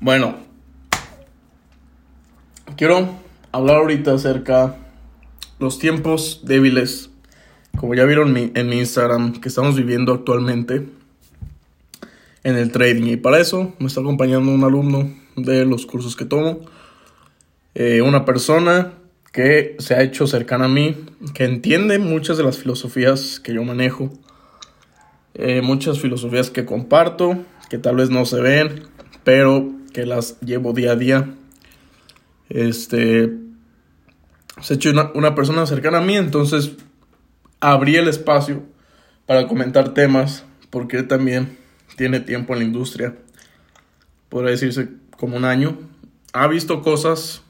[0.00, 0.36] Bueno,
[2.76, 3.08] quiero
[3.52, 4.76] hablar ahorita acerca
[5.58, 7.10] los tiempos débiles,
[7.78, 10.86] como ya vieron en mi Instagram, que estamos viviendo actualmente
[12.42, 13.12] en el trading.
[13.12, 16.60] Y para eso me está acompañando un alumno de los cursos que tomo,
[17.74, 18.92] eh, una persona
[19.32, 20.96] que se ha hecho cercana a mí,
[21.34, 24.12] que entiende muchas de las filosofías que yo manejo,
[25.34, 28.84] eh, muchas filosofías que comparto, que tal vez no se ven,
[29.24, 31.34] pero que las llevo día a día.
[32.50, 33.32] Este,
[34.60, 36.72] se ha hecho una, una persona cercana a mí, entonces
[37.60, 38.62] abrí el espacio
[39.24, 41.56] para comentar temas, porque también
[41.96, 43.14] tiene tiempo en la industria,
[44.28, 45.78] podría decirse como un año.
[46.32, 47.42] Ha visto cosas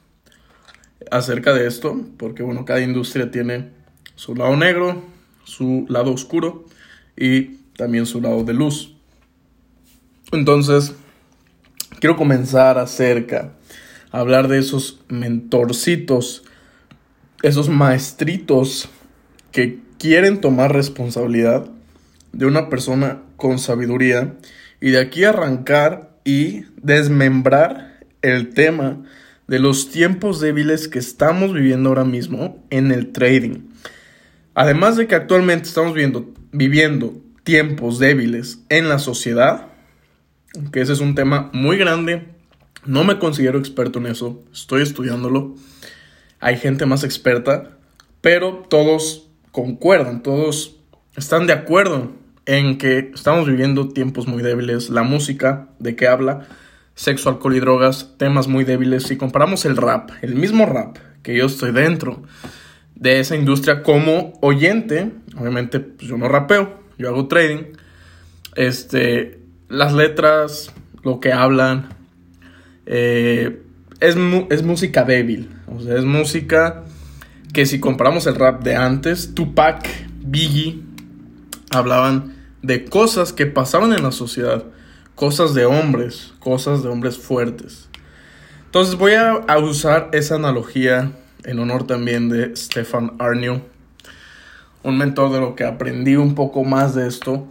[1.11, 3.71] acerca de esto, porque bueno, cada industria tiene
[4.17, 5.03] su lado negro,
[5.45, 6.67] su lado oscuro
[7.17, 8.95] y también su lado de luz.
[10.31, 10.95] Entonces,
[12.05, 13.55] quiero comenzar acerca,
[14.13, 16.45] a hablar de esos mentorcitos,
[17.43, 18.91] esos maestritos
[19.53, 21.65] que quieren tomar responsabilidad
[22.35, 24.35] de una persona con sabiduría
[24.83, 29.03] y de aquí arrancar y desmembrar el tema
[29.49, 33.61] de los tiempos débiles que estamos viviendo ahora mismo en el trading.
[34.55, 39.69] Además de que actualmente estamos viendo, viviendo tiempos débiles en la sociedad,
[40.73, 42.29] que ese es un tema muy grande,
[42.85, 45.55] no me considero experto en eso, estoy estudiándolo,
[46.41, 47.79] hay gente más experta,
[48.21, 50.77] pero todos concuerdan, todos
[51.17, 52.13] están de acuerdo
[52.47, 56.47] en que estamos viviendo tiempos muy débiles, la música de qué habla,
[56.95, 59.05] sexo, alcohol y drogas, temas muy débiles.
[59.05, 62.23] Si comparamos el rap, el mismo rap que yo estoy dentro
[62.95, 67.73] de esa industria como oyente, obviamente pues, yo no rapeo, yo hago trading,
[68.57, 69.41] este,
[69.75, 70.73] las letras,
[71.03, 71.89] lo que hablan,
[72.87, 73.63] eh,
[74.01, 74.17] es,
[74.51, 76.85] es música débil, o sea, es música
[77.53, 79.89] que si comparamos el rap de antes, Tupac,
[80.21, 80.83] Biggie,
[81.71, 84.65] hablaban de cosas que pasaban en la sociedad
[85.15, 87.89] cosas de hombres, cosas de hombres fuertes.
[88.67, 91.13] Entonces voy a, usar esa analogía
[91.45, 93.63] en honor también de Stefan Arnew,
[94.83, 97.47] un mentor de lo que aprendí un poco más de esto.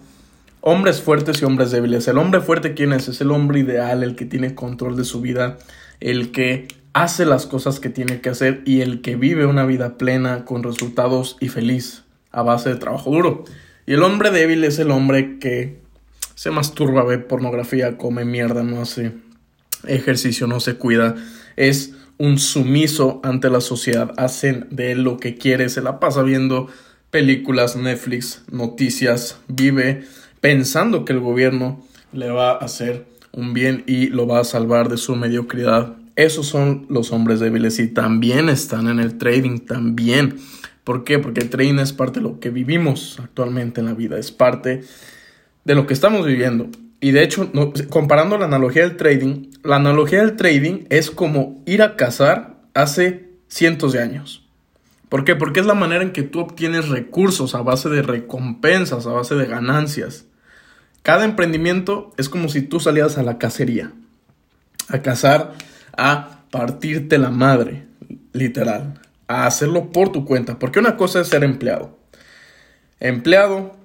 [0.66, 2.07] Hombres fuertes y hombres débiles.
[2.07, 3.09] El hombre fuerte, ¿quién es?
[3.09, 5.57] Es el hombre ideal, el que tiene control de su vida,
[6.00, 9.97] el que hace las cosas que tiene que hacer y el que vive una vida
[9.97, 13.44] plena con resultados y feliz a base de trabajo duro.
[13.85, 15.81] Y el hombre débil es el hombre que
[16.34, 19.12] se masturba, ve pornografía, come mierda, no hace
[19.85, 21.16] ejercicio, no se cuida,
[21.57, 26.69] es un sumiso ante la sociedad, hacen de lo que quiere, se la pasa viendo
[27.12, 30.06] películas, Netflix, noticias, vive
[30.43, 31.81] pensando que el gobierno
[32.11, 35.95] le va a hacer un bien y lo va a salvar de su mediocridad.
[36.17, 40.35] Esos son los hombres débiles y también están en el trading, también.
[40.83, 41.17] ¿Por qué?
[41.17, 44.83] Porque el trading es parte de lo que vivimos actualmente en la vida, es parte
[45.63, 46.67] de lo que estamos viviendo.
[46.99, 47.49] Y de hecho,
[47.89, 53.29] comparando la analogía del trading, la analogía del trading es como ir a cazar hace
[53.47, 54.45] cientos de años.
[55.07, 55.37] ¿Por qué?
[55.37, 59.35] Porque es la manera en que tú obtienes recursos a base de recompensas, a base
[59.35, 60.25] de ganancias.
[61.03, 63.91] Cada emprendimiento es como si tú salieras a la cacería,
[64.89, 65.53] a cazar,
[65.95, 67.85] a partirte la madre,
[68.31, 70.57] literal, a hacerlo por tu cuenta.
[70.57, 71.99] Porque una cosa es ser empleado.
[72.99, 73.83] Empleado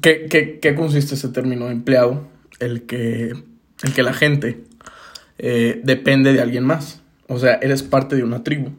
[0.00, 2.26] ¿Qué, qué, consiste ese término empleado?
[2.60, 3.32] El que,
[3.82, 4.64] el que la gente
[5.38, 7.02] eh, depende de alguien más.
[7.26, 8.70] O sea, eres parte de una tribu.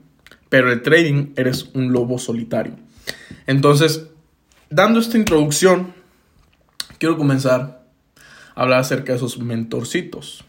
[0.49, 2.75] Pero el trading eres un lobo solitario.
[3.45, 4.07] Entonces,
[4.69, 5.93] dando esta introducción,
[7.03, 7.83] quiero comenzar
[8.55, 10.45] a hablar acerca de esos mentorcitos.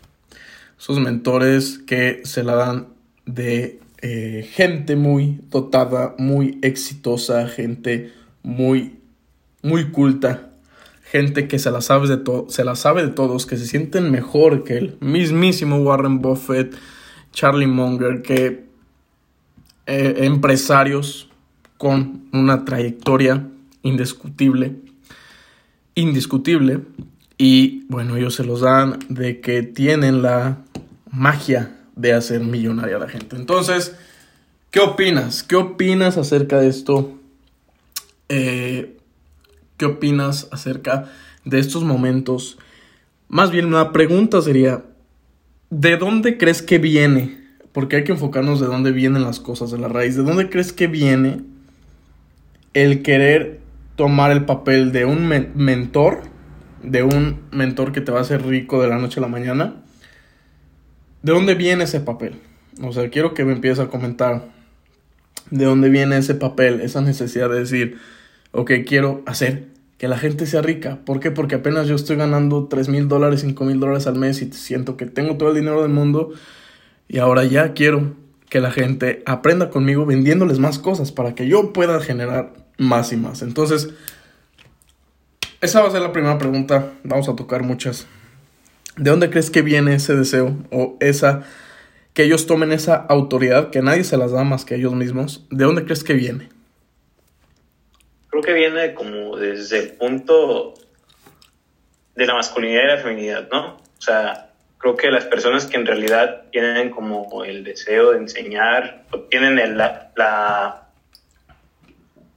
[0.79, 2.87] Esos mentores que se la dan
[3.27, 8.13] de eh, gente muy dotada, muy exitosa, gente
[8.45, 9.01] muy,
[9.63, 10.53] muy culta,
[11.03, 14.63] gente que se la sabe de se la sabe de todos, que se sienten mejor
[14.63, 16.73] que el mismísimo Warren Buffett,
[17.33, 18.65] Charlie Munger, que
[19.87, 21.29] eh, empresarios
[21.79, 23.45] con una trayectoria
[23.83, 24.85] indiscutible,
[25.95, 26.81] indiscutible,
[27.37, 30.59] y bueno, ellos se los dan de que tienen la
[31.11, 33.37] magia de hacer millonaria a la gente.
[33.37, 33.97] Entonces,
[34.71, 35.43] ¿qué opinas?
[35.43, 37.19] ¿Qué opinas acerca de esto?
[38.29, 38.97] Eh,
[39.77, 41.11] ¿Qué opinas acerca
[41.45, 42.59] de estos momentos?
[43.29, 44.85] Más bien una pregunta sería,
[45.71, 47.43] ¿de dónde crees que viene?
[47.73, 50.15] Porque hay que enfocarnos de dónde vienen las cosas, de la raíz.
[50.15, 51.41] ¿De dónde crees que viene
[52.73, 53.64] el querer
[53.97, 56.23] tomar el papel de un mentor,
[56.83, 59.85] de un mentor que te va a hacer rico de la noche a la mañana?
[61.25, 62.35] ¿de dónde viene ese papel?
[62.83, 64.51] O sea, quiero que me empieces a comentar
[65.51, 67.99] de dónde viene ese papel, esa necesidad de decir,
[68.53, 70.99] ok, quiero hacer que la gente sea rica.
[71.07, 71.31] ¿Por qué?
[71.31, 74.99] Porque apenas yo estoy ganando 3 mil dólares, 5 mil dólares al mes y siento
[74.99, 76.33] que tengo todo el dinero del mundo
[77.09, 78.15] y ahora ya quiero
[78.51, 83.17] que la gente aprenda conmigo vendiéndoles más cosas para que yo pueda generar más y
[83.17, 83.43] más.
[83.43, 83.91] Entonces,
[85.61, 86.93] esa va a ser la primera pregunta.
[87.03, 88.07] Vamos a tocar muchas.
[88.97, 91.45] ¿De dónde crees que viene ese deseo o esa
[92.13, 95.47] que ellos tomen esa autoridad que nadie se las da más que ellos mismos?
[95.51, 96.49] ¿De dónde crees que viene?
[98.29, 100.75] Creo que viene como desde el punto
[102.15, 103.77] de la masculinidad y la feminidad, ¿no?
[103.77, 109.05] O sea, creo que las personas que en realidad tienen como el deseo de enseñar,
[109.13, 110.84] o tienen la, la,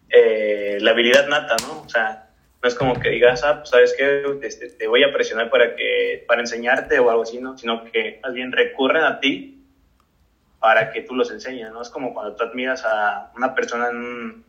[0.09, 1.81] eh, la, habilidad nata, ¿no?
[1.81, 2.29] O sea,
[2.61, 5.75] no es como que digas, ah, pues sabes qué, este, te voy a presionar para,
[5.75, 7.57] que, para enseñarte o algo así, ¿no?
[7.57, 9.65] Sino que más bien recurren a ti
[10.59, 11.81] para que tú los enseñes, ¿no?
[11.81, 14.45] Es como cuando tú admiras a una persona en un,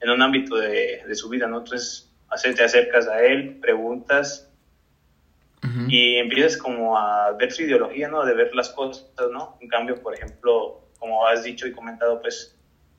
[0.00, 1.58] en un ámbito de, de su vida, ¿no?
[1.58, 2.10] Entonces,
[2.42, 4.50] te acercas a él, preguntas,
[5.88, 8.24] y empiezas como a ver su ideología, ¿no?
[8.26, 9.56] De ver las cosas, ¿no?
[9.60, 12.54] En cambio, por ejemplo, como has dicho y comentado, pues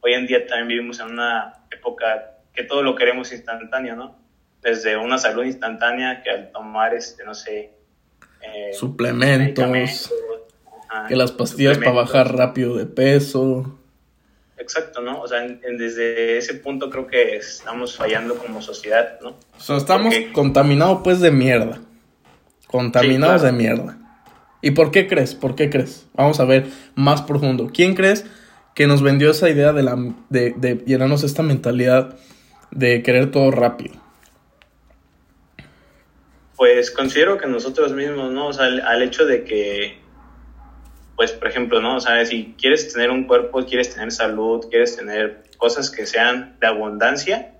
[0.05, 4.15] hoy en día también vivimos en una época que todo lo queremos instantáneo, ¿no?
[4.61, 7.71] Desde una salud instantánea que al tomar, este, no sé...
[8.41, 10.11] Eh, suplementos,
[11.07, 13.79] que las pastillas para bajar rápido de peso.
[14.57, 15.21] Exacto, ¿no?
[15.21, 19.29] O sea, desde ese punto creo que estamos fallando como sociedad, ¿no?
[19.57, 21.81] O sea, estamos contaminados pues de mierda.
[22.67, 23.97] Contaminados de mierda.
[24.61, 25.33] ¿Y por qué crees?
[25.33, 26.07] ¿Por qué crees?
[26.13, 27.71] Vamos a ver más profundo.
[27.73, 28.25] ¿Quién crees
[28.75, 29.95] que nos vendió esa idea de, la,
[30.29, 32.15] de, de llenarnos esta mentalidad
[32.71, 33.95] de querer todo rápido?
[36.57, 38.47] Pues considero que nosotros mismos, ¿no?
[38.47, 39.97] O sea, al, hecho de que,
[41.15, 41.97] pues, por ejemplo, ¿no?
[41.97, 46.57] O sea, si quieres tener un cuerpo, quieres tener salud, quieres tener cosas que sean
[46.59, 47.55] de abundancia,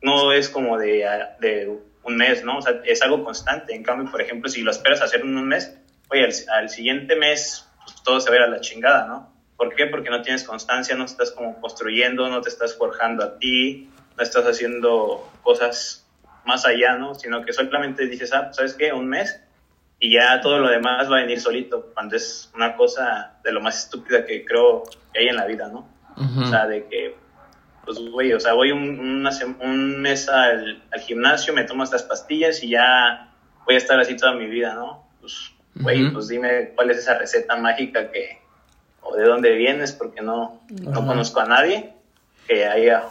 [0.00, 1.04] no es como de,
[1.40, 2.58] de un mes, ¿no?
[2.58, 3.74] O sea, es algo constante.
[3.74, 5.76] En cambio, por ejemplo, si lo esperas hacer en un mes,
[6.10, 9.31] oye, al, siguiente mes pues, todo se va a ir a la chingada, ¿no?
[9.62, 9.86] ¿Por qué?
[9.86, 14.22] Porque no tienes constancia, no estás como construyendo, no te estás forjando a ti, no
[14.24, 16.04] estás haciendo cosas
[16.44, 17.14] más allá, ¿no?
[17.14, 18.92] Sino que solamente dices, ah, pues, ¿sabes qué?
[18.92, 19.40] Un mes
[20.00, 23.60] y ya todo lo demás va a venir solito, cuando es una cosa de lo
[23.60, 24.82] más estúpida que creo
[25.12, 25.88] que hay en la vida, ¿no?
[26.16, 27.14] O sea, de que
[27.84, 29.24] pues, güey, o sea, voy un,
[29.60, 33.32] un mes al, gimnasio, me tomo estas pastillas y ya
[33.64, 35.08] voy a estar así toda mi vida, ¿no?
[35.20, 38.41] Pues, güey, pues dime cuál es esa receta mágica que,
[39.02, 41.92] o de dónde vienes, porque no, no conozco a nadie
[42.46, 43.04] que haya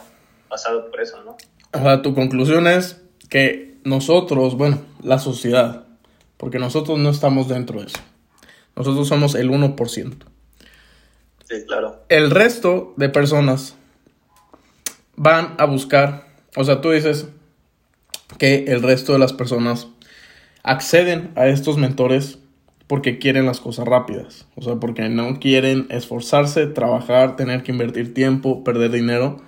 [0.48, 1.36] pasado por eso, ¿no?
[1.72, 5.84] O sea, tu conclusión es que nosotros, bueno, la sociedad,
[6.36, 7.98] porque nosotros no estamos dentro de eso.
[8.76, 10.14] Nosotros somos el 1%.
[11.44, 12.02] Sí, claro.
[12.08, 13.76] El resto de personas
[15.16, 17.28] van a buscar, o sea, tú dices
[18.38, 19.88] que el resto de las personas
[20.62, 22.38] acceden a estos mentores
[22.92, 28.12] porque quieren las cosas rápidas, o sea, porque no quieren esforzarse, trabajar, tener que invertir
[28.12, 29.38] tiempo, perder dinero.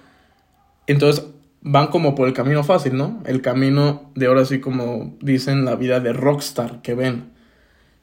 [0.86, 1.26] Entonces
[1.60, 3.22] van como por el camino fácil, ¿no?
[3.26, 7.32] El camino de ahora sí como dicen la vida de rockstar que ven.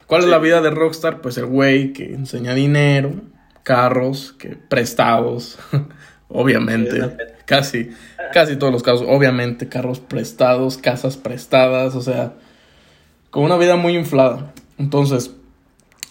[0.06, 1.20] ¿Cuál es la vida de rockstar?
[1.20, 3.10] Pues el güey que enseña dinero,
[3.64, 5.58] carros, que prestados,
[6.28, 7.16] obviamente.
[7.46, 7.90] Casi,
[8.32, 9.04] casi todos los casos.
[9.08, 12.34] Obviamente, carros prestados, casas prestadas, o sea,
[13.30, 14.52] con una vida muy inflada.
[14.82, 15.32] Entonces,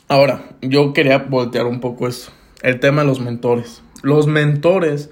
[0.07, 2.31] ahora, yo quería voltear un poco eso.
[2.63, 3.83] El tema de los mentores.
[4.01, 5.09] Los mentores,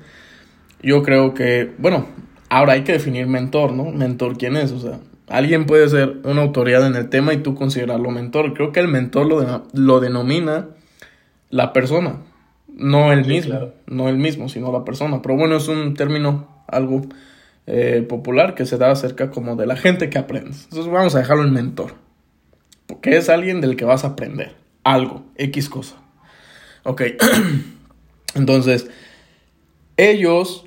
[0.81, 2.07] yo creo que, bueno,
[2.47, 3.91] ahora hay que definir mentor, ¿no?
[3.91, 4.71] Mentor, ¿quién es?
[4.71, 8.53] O sea, alguien puede ser una autoridad en el tema y tú considerarlo mentor.
[8.53, 10.67] Creo que el mentor lo, lo denomina
[11.49, 12.21] la persona.
[12.73, 15.21] No el mismo, no el mismo, sino la persona.
[15.21, 17.01] Pero bueno, es un término algo
[17.67, 20.55] eh, popular que se da acerca como de la gente que aprende.
[20.63, 22.08] Entonces vamos a dejarlo en mentor.
[22.89, 25.95] Porque es alguien del que vas a aprender algo, X cosa.
[26.83, 27.03] Ok,
[28.33, 28.89] entonces,
[29.95, 30.65] ellos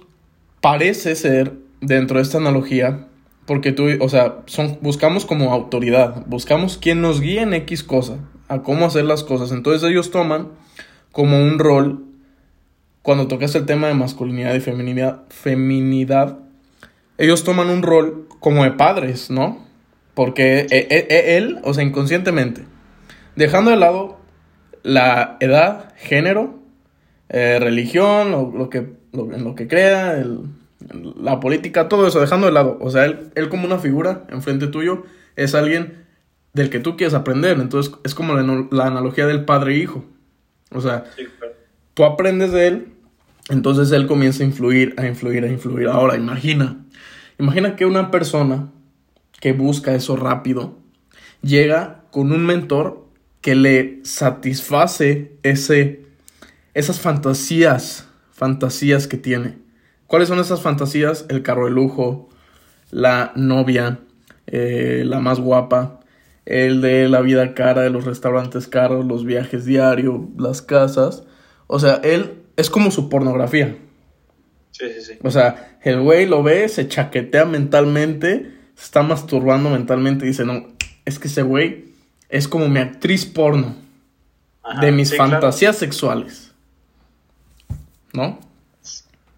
[0.61, 3.09] parece ser, dentro de esta analogía,
[3.45, 8.19] porque tú, o sea, son, buscamos como autoridad, buscamos quien nos guíe en X cosa,
[8.47, 9.50] a cómo hacer las cosas.
[9.50, 10.50] Entonces ellos toman
[11.11, 12.05] como un rol
[13.02, 16.38] cuando tocas el tema de masculinidad y feminidad, feminidad,
[17.19, 19.72] ellos toman un rol como de padres, ¿no?
[20.14, 22.64] Porque e, e, e, él, o sea, inconscientemente,
[23.37, 24.19] dejando de lado
[24.83, 26.59] la edad, género,
[27.28, 28.78] eh, religión, lo, que,
[29.12, 30.23] en lo que crea,
[31.16, 32.78] la política, todo eso, dejando de lado.
[32.81, 35.04] O sea, él, él como una figura enfrente tuyo
[35.37, 36.04] es alguien
[36.52, 37.59] del que tú quieres aprender.
[37.59, 40.04] Entonces es como la, la analogía del padre-hijo.
[40.71, 41.04] O sea,
[41.95, 42.88] tú aprendes de él,
[43.50, 45.88] entonces él comienza a influir, a influir, a influir.
[45.88, 46.85] Ahora, imagina,
[47.38, 48.69] imagina que una persona
[49.42, 50.78] que busca eso rápido
[51.42, 53.06] llega con un mentor
[53.40, 56.06] que le satisface ese,
[56.75, 59.58] esas fantasías, fantasías que tiene.
[60.06, 61.26] ¿Cuáles son esas fantasías?
[61.28, 62.28] El carro de lujo,
[62.90, 63.99] la novia,
[64.46, 66.00] eh, la más guapa,
[66.44, 71.25] el de la vida cara, de los restaurantes caros, los viajes diarios, las casas.
[71.66, 73.76] O sea, él es como su pornografía.
[74.70, 75.18] Sí, sí, sí.
[75.22, 80.45] O sea, el güey lo ve, se chaquetea mentalmente, se está masturbando mentalmente y dice,
[80.45, 80.67] no,
[81.05, 81.93] es que ese güey
[82.29, 83.76] es como mi actriz porno
[84.81, 86.52] de mis fantasías sexuales.
[88.12, 88.38] ¿No?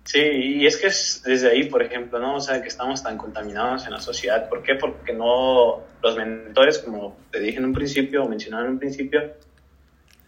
[0.05, 2.37] Sí, y es que es desde ahí, por ejemplo, ¿no?
[2.37, 4.49] O sea, que estamos tan contaminados en la sociedad.
[4.49, 4.75] ¿Por qué?
[4.77, 9.33] Porque no, los mentores, como te dije en un principio, o mencionaba en un principio,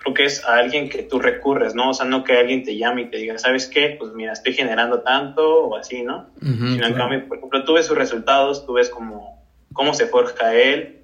[0.07, 1.91] creo que es a alguien que tú recurres, ¿no?
[1.91, 3.97] O sea, no que alguien te llame y te diga, ¿sabes qué?
[3.99, 6.29] Pues mira, estoy generando tanto o así, ¿no?
[6.41, 10.55] Sino en cambio, por ejemplo, tú ves sus resultados, tú ves cómo, cómo se forja
[10.55, 11.03] él,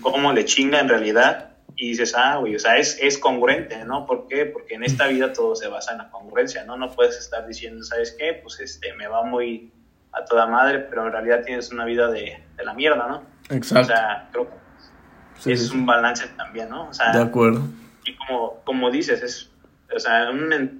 [0.00, 4.06] cómo le chinga en realidad y dices, ah, güey, o sea, es, es congruente, ¿no?
[4.06, 4.46] ¿Por qué?
[4.46, 6.76] Porque en esta vida todo se basa en la congruencia, ¿no?
[6.76, 8.38] No puedes estar diciendo, ¿sabes qué?
[8.40, 9.72] Pues este, me va muy
[10.12, 13.22] a toda madre, pero en realidad tienes una vida de, de la mierda, ¿no?
[13.50, 13.92] Exacto.
[13.92, 14.48] O sea, creo
[15.42, 16.90] que es un balance también, ¿no?
[16.90, 17.62] O sea, de acuerdo.
[18.04, 19.50] Y como, como dices, es,
[19.94, 20.30] o sea,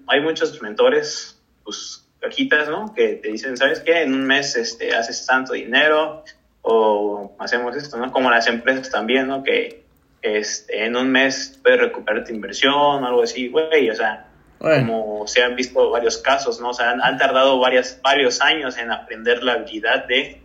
[0.07, 2.95] hay muchos mentores, pues, cajitas, ¿no?
[2.95, 4.03] Que te dicen, ¿sabes qué?
[4.03, 6.25] En un mes este, haces tanto dinero
[6.63, 8.11] o hacemos esto, ¿no?
[8.11, 9.43] Como las empresas también, ¿no?
[9.43, 9.85] Que
[10.23, 14.29] este, en un mes puedes recuperar tu inversión o algo así, güey, o sea,
[14.59, 16.71] como se han visto varios casos, ¿no?
[16.71, 20.41] O sea, han, tardado varias, varios años en aprender la habilidad de,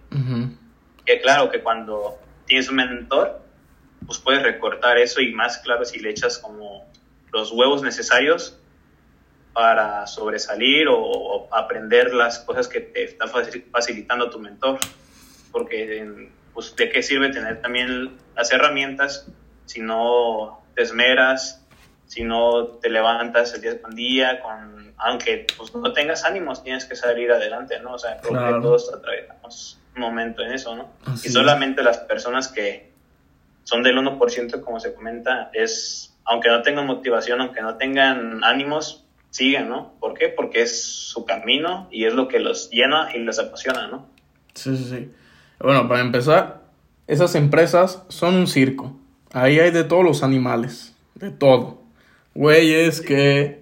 [1.06, 3.42] que claro, que cuando tienes un mentor,
[4.06, 6.86] pues puedes recortar eso y más claro si le echas como
[7.32, 8.58] los huevos necesarios
[9.54, 14.80] para sobresalir o, aprender las cosas que te está facilitando tu mentor.
[15.52, 19.28] Porque, pues, ¿de qué sirve tener también las herramientas
[19.66, 21.66] si no te esmeras,
[22.06, 26.86] si no te levantas el día con día, con, aunque pues, no tengas ánimos, tienes
[26.86, 27.94] que salir adelante, ¿no?
[27.94, 30.92] O sea, creo que todos atravesamos un momento en eso, ¿no?
[31.24, 32.89] y solamente las personas que
[33.70, 39.06] son del 1%, como se comenta, es, aunque no tengan motivación, aunque no tengan ánimos,
[39.30, 39.94] siguen, ¿no?
[40.00, 40.30] ¿Por qué?
[40.30, 44.08] Porque es su camino y es lo que los llena y les apasiona, ¿no?
[44.56, 45.12] Sí, sí, sí.
[45.60, 46.62] Bueno, para empezar,
[47.06, 49.00] esas empresas son un circo.
[49.34, 51.84] Ahí hay de todos los animales, de todo.
[52.34, 53.62] Güeyes que,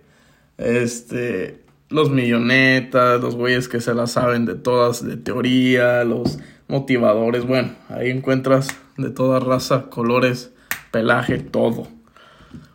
[0.57, 7.45] este, los millonetas, los güeyes que se las saben de todas, de teoría, los motivadores,
[7.45, 10.51] bueno, ahí encuentras de toda raza, colores,
[10.91, 11.87] pelaje, todo.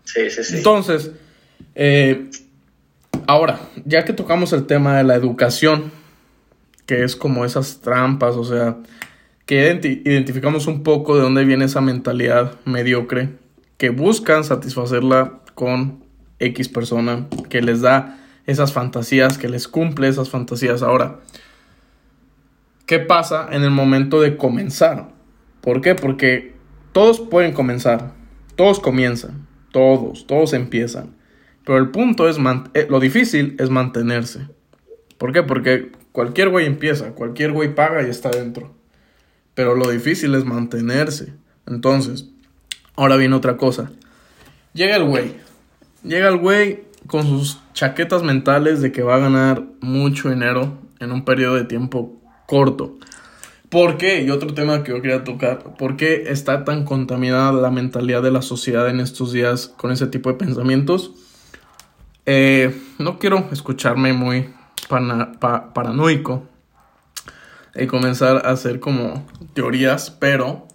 [0.04, 0.56] Sí, sí, sí.
[0.58, 1.12] Entonces,
[1.74, 2.30] eh,
[3.26, 5.90] ahora, ya que tocamos el tema de la educación,
[6.86, 8.76] que es como esas trampas, o sea,
[9.46, 13.30] que identificamos un poco de dónde viene esa mentalidad mediocre
[13.76, 16.04] que buscan satisfacerla con
[16.38, 20.82] X persona, que les da esas fantasías, que les cumple esas fantasías.
[20.82, 21.20] Ahora,
[22.86, 25.08] ¿qué pasa en el momento de comenzar?
[25.62, 25.94] ¿Por qué?
[25.94, 26.54] Porque
[26.92, 28.12] todos pueden comenzar,
[28.56, 31.14] todos comienzan, todos, todos empiezan.
[31.64, 32.36] Pero el punto es,
[32.74, 34.48] eh, lo difícil es mantenerse.
[35.18, 35.42] ¿Por qué?
[35.44, 38.74] Porque cualquier güey empieza, cualquier güey paga y está dentro.
[39.54, 41.32] Pero lo difícil es mantenerse.
[41.66, 42.28] Entonces,
[42.96, 43.92] ahora viene otra cosa.
[44.74, 45.34] Llega el güey.
[46.02, 51.12] Llega el güey con sus chaquetas mentales de que va a ganar mucho dinero en
[51.12, 52.98] un periodo de tiempo corto.
[53.72, 54.20] ¿Por qué?
[54.20, 55.76] Y otro tema que yo quería tocar.
[55.78, 60.06] ¿Por qué está tan contaminada la mentalidad de la sociedad en estos días con ese
[60.08, 61.12] tipo de pensamientos?
[62.26, 64.50] Eh, no quiero escucharme muy
[65.72, 66.46] paranoico,
[67.74, 70.68] y comenzar a hacer como teorías, pero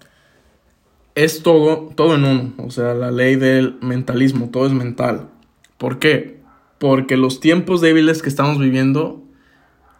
[1.14, 5.30] es todo, todo en uno, o sea, la ley del mentalismo, todo es mental.
[5.78, 6.40] ¿Por qué?
[6.80, 9.24] Porque los tiempos débiles que estamos viviendo,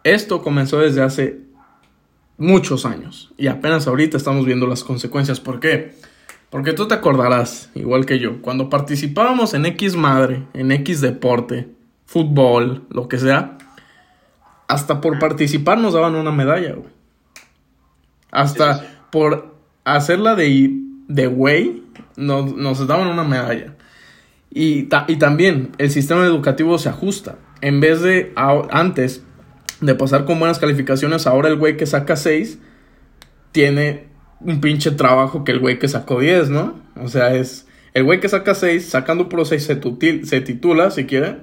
[0.02, 1.47] esto comenzó desde hace
[2.38, 5.40] muchos años y apenas ahorita estamos viendo las consecuencias.
[5.40, 5.94] ¿Por qué?
[6.50, 11.68] Porque tú te acordarás, igual que yo, cuando participábamos en X madre, en X deporte,
[12.06, 13.58] fútbol, lo que sea,
[14.66, 16.88] hasta por participar nos daban una medalla, güey.
[18.30, 19.54] Hasta por
[19.84, 20.70] hacerla de,
[21.08, 21.82] de güey,
[22.16, 23.74] nos, nos daban una medalla.
[24.50, 27.36] Y, y, también el sistema educativo se ajusta.
[27.60, 28.32] En vez de
[28.70, 29.22] antes
[29.80, 32.58] de pasar con buenas calificaciones, ahora el güey que saca 6
[33.52, 34.08] tiene
[34.40, 36.74] un pinche trabajo que el güey que sacó 10, ¿no?
[37.00, 39.80] O sea, es el güey que saca 6, sacando puro 6 se,
[40.24, 41.38] se titula, si quiere.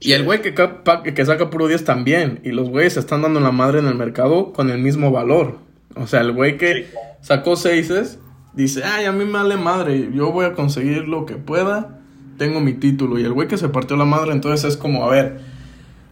[0.00, 2.40] Y el güey que, que saca puro 10 también.
[2.44, 5.58] Y los güeyes se están dando la madre en el mercado con el mismo valor.
[5.96, 6.88] O sea, el güey que
[7.20, 8.18] sacó 6
[8.54, 12.00] dice, ay, a mí me vale madre, yo voy a conseguir lo que pueda,
[12.38, 13.18] tengo mi título.
[13.18, 15.40] Y el güey que se partió la madre, entonces es como, a ver,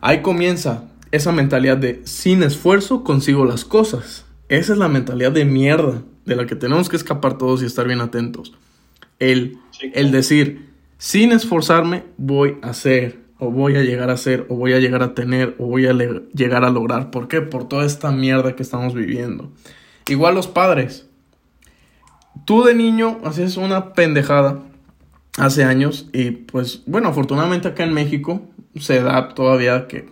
[0.01, 4.25] ahí comienza esa mentalidad de sin esfuerzo consigo las cosas.
[4.49, 7.87] Esa es la mentalidad de mierda de la que tenemos que escapar todos y estar
[7.87, 8.55] bien atentos.
[9.19, 9.59] El,
[9.93, 14.73] el decir, sin esforzarme voy a hacer, o voy a llegar a ser, o voy
[14.73, 17.11] a llegar a tener, o voy a llegar a lograr.
[17.11, 17.41] ¿Por qué?
[17.41, 19.51] Por toda esta mierda que estamos viviendo.
[20.09, 21.09] Igual los padres.
[22.47, 24.63] Tú de niño haces una pendejada
[25.39, 28.43] hace años y pues bueno, afortunadamente acá en México
[28.77, 30.07] se da todavía que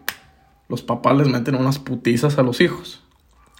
[0.70, 3.02] los papás les meten unas putizas a los hijos.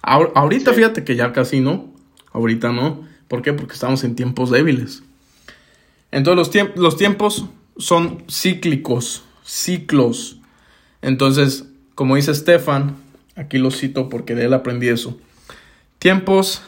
[0.01, 1.93] ahorita fíjate que ya casi no.
[2.31, 3.01] Ahorita no.
[3.27, 3.53] ¿Por qué?
[3.53, 5.03] Porque estamos en tiempos débiles.
[6.11, 7.45] Entonces los, los tiempos
[7.77, 10.39] son cíclicos, ciclos.
[11.01, 11.65] Entonces,
[11.95, 12.95] como dice Stefan,
[13.35, 15.19] aquí lo cito porque de él aprendí eso.
[15.99, 16.61] Tiempos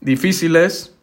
[0.00, 0.94] difíciles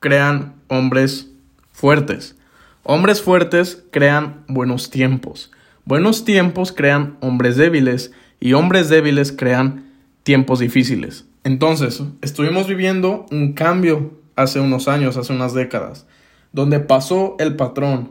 [0.00, 1.28] crean hombres
[1.72, 2.36] fuertes.
[2.82, 5.50] Hombres fuertes crean buenos tiempos.
[5.88, 9.90] Buenos tiempos crean hombres débiles y hombres débiles crean
[10.22, 11.24] tiempos difíciles.
[11.44, 16.06] Entonces, estuvimos viviendo un cambio hace unos años, hace unas décadas,
[16.52, 18.10] donde pasó el patrón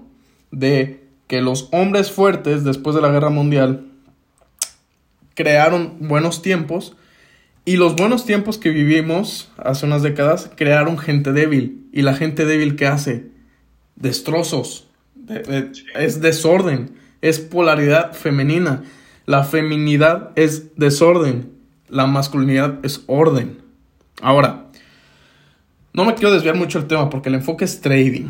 [0.50, 3.86] de que los hombres fuertes después de la guerra mundial
[5.36, 6.98] crearon buenos tiempos
[7.64, 11.88] y los buenos tiempos que vivimos hace unas décadas crearon gente débil.
[11.94, 13.28] ¿Y la gente débil qué hace?
[13.96, 14.88] Destrozos.
[15.94, 18.84] Es desorden es polaridad femenina.
[19.26, 21.52] La feminidad es desorden.
[21.90, 23.62] La masculinidad es orden.
[24.22, 24.68] Ahora,
[25.94, 28.30] no me quiero desviar mucho el tema porque el enfoque es trading.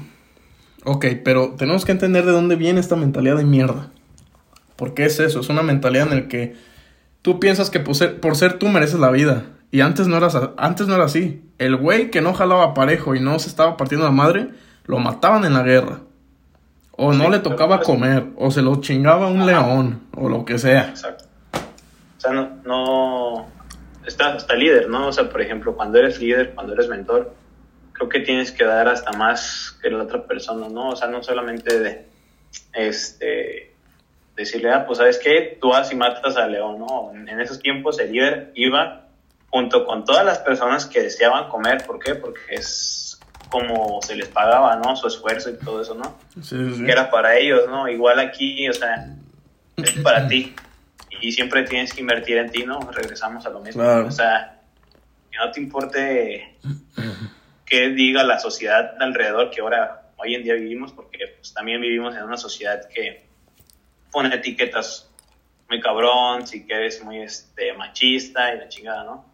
[0.84, 3.92] Ok, pero tenemos que entender de dónde viene esta mentalidad de mierda.
[4.78, 5.40] ¿Por qué es eso?
[5.40, 6.56] Es una mentalidad en la que
[7.22, 9.48] tú piensas que por ser, por ser tú mereces la vida.
[9.70, 10.18] Y antes no,
[10.58, 11.42] antes no era así.
[11.58, 14.50] El güey que no jalaba parejo y no se estaba partiendo la madre,
[14.86, 16.00] lo mataban en la guerra.
[16.98, 20.90] O no le tocaba comer, o se lo chingaba un león, o lo que sea.
[20.90, 21.26] Exacto.
[21.54, 23.48] O sea, no, no,
[24.06, 25.08] está hasta líder, ¿no?
[25.08, 27.34] O sea, por ejemplo, cuando eres líder, cuando eres mentor,
[27.94, 30.90] creo que tienes que dar hasta más que la otra persona, ¿no?
[30.90, 32.06] O sea, no solamente de,
[32.74, 33.74] este,
[34.36, 35.58] decirle, ah, pues, ¿sabes qué?
[35.62, 37.12] Tú vas y matas al león, ¿no?
[37.14, 39.08] En esos tiempos el líder iba
[39.50, 42.16] junto con todas las personas que deseaban comer, ¿por qué?
[42.16, 43.07] Porque es
[43.50, 44.96] como se les pagaba, ¿no?
[44.96, 46.18] Su esfuerzo y todo eso, ¿no?
[46.42, 46.84] Sí, sí.
[46.86, 47.88] Que era para ellos, ¿no?
[47.88, 49.14] Igual aquí, o sea,
[49.78, 50.54] es para ti.
[51.22, 52.80] Y siempre tienes que invertir en ti, ¿no?
[52.92, 53.84] Regresamos a lo mismo.
[53.84, 54.60] O sea,
[55.32, 56.58] que no te importe
[57.66, 62.16] qué diga la sociedad alrededor que ahora, hoy en día vivimos, porque pues, también vivimos
[62.16, 63.26] en una sociedad que
[64.12, 65.10] pone etiquetas
[65.70, 69.26] muy cabrón, si que eres muy este, machista y la chingada, ¿no?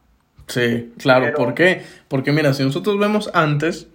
[0.47, 1.83] Sí, claro, ¿por qué?
[2.07, 3.87] Porque mira, si nosotros vemos antes,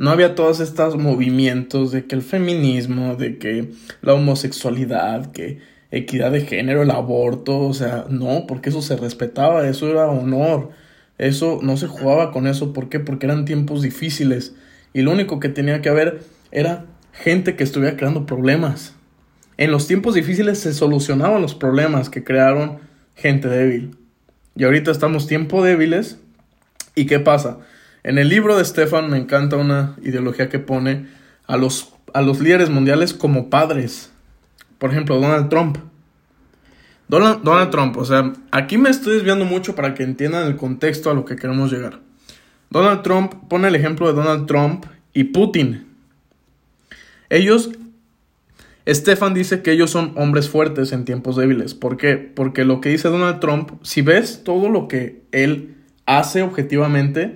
[0.00, 3.68] no había todos estos movimientos de que el feminismo, de que
[4.00, 5.58] la homosexualidad, que
[5.90, 10.70] equidad de género, el aborto, o sea, no, porque eso se respetaba, eso era honor,
[11.18, 12.98] eso no se jugaba con eso, ¿por qué?
[12.98, 14.54] Porque eran tiempos difíciles
[14.94, 18.94] y lo único que tenía que haber era gente que estuviera creando problemas.
[19.58, 22.78] En los tiempos difíciles se solucionaban los problemas que crearon
[23.16, 23.98] gente débil.
[24.56, 26.18] Y ahorita estamos tiempo débiles.
[26.94, 27.58] ¿Y qué pasa?
[28.02, 31.06] En el libro de Stefan me encanta una ideología que pone
[31.46, 34.10] a los, a los líderes mundiales como padres.
[34.78, 35.78] Por ejemplo, Donald Trump.
[37.08, 41.10] Donald, Donald Trump, o sea, aquí me estoy desviando mucho para que entiendan el contexto
[41.10, 41.98] a lo que queremos llegar.
[42.70, 45.88] Donald Trump pone el ejemplo de Donald Trump y Putin.
[47.28, 47.70] Ellos,
[48.88, 51.74] Stefan dice que ellos son hombres fuertes en tiempos débiles.
[51.74, 52.16] ¿Por qué?
[52.16, 55.74] Porque lo que dice Donald Trump, si ves todo lo que él
[56.06, 57.34] hace objetivamente,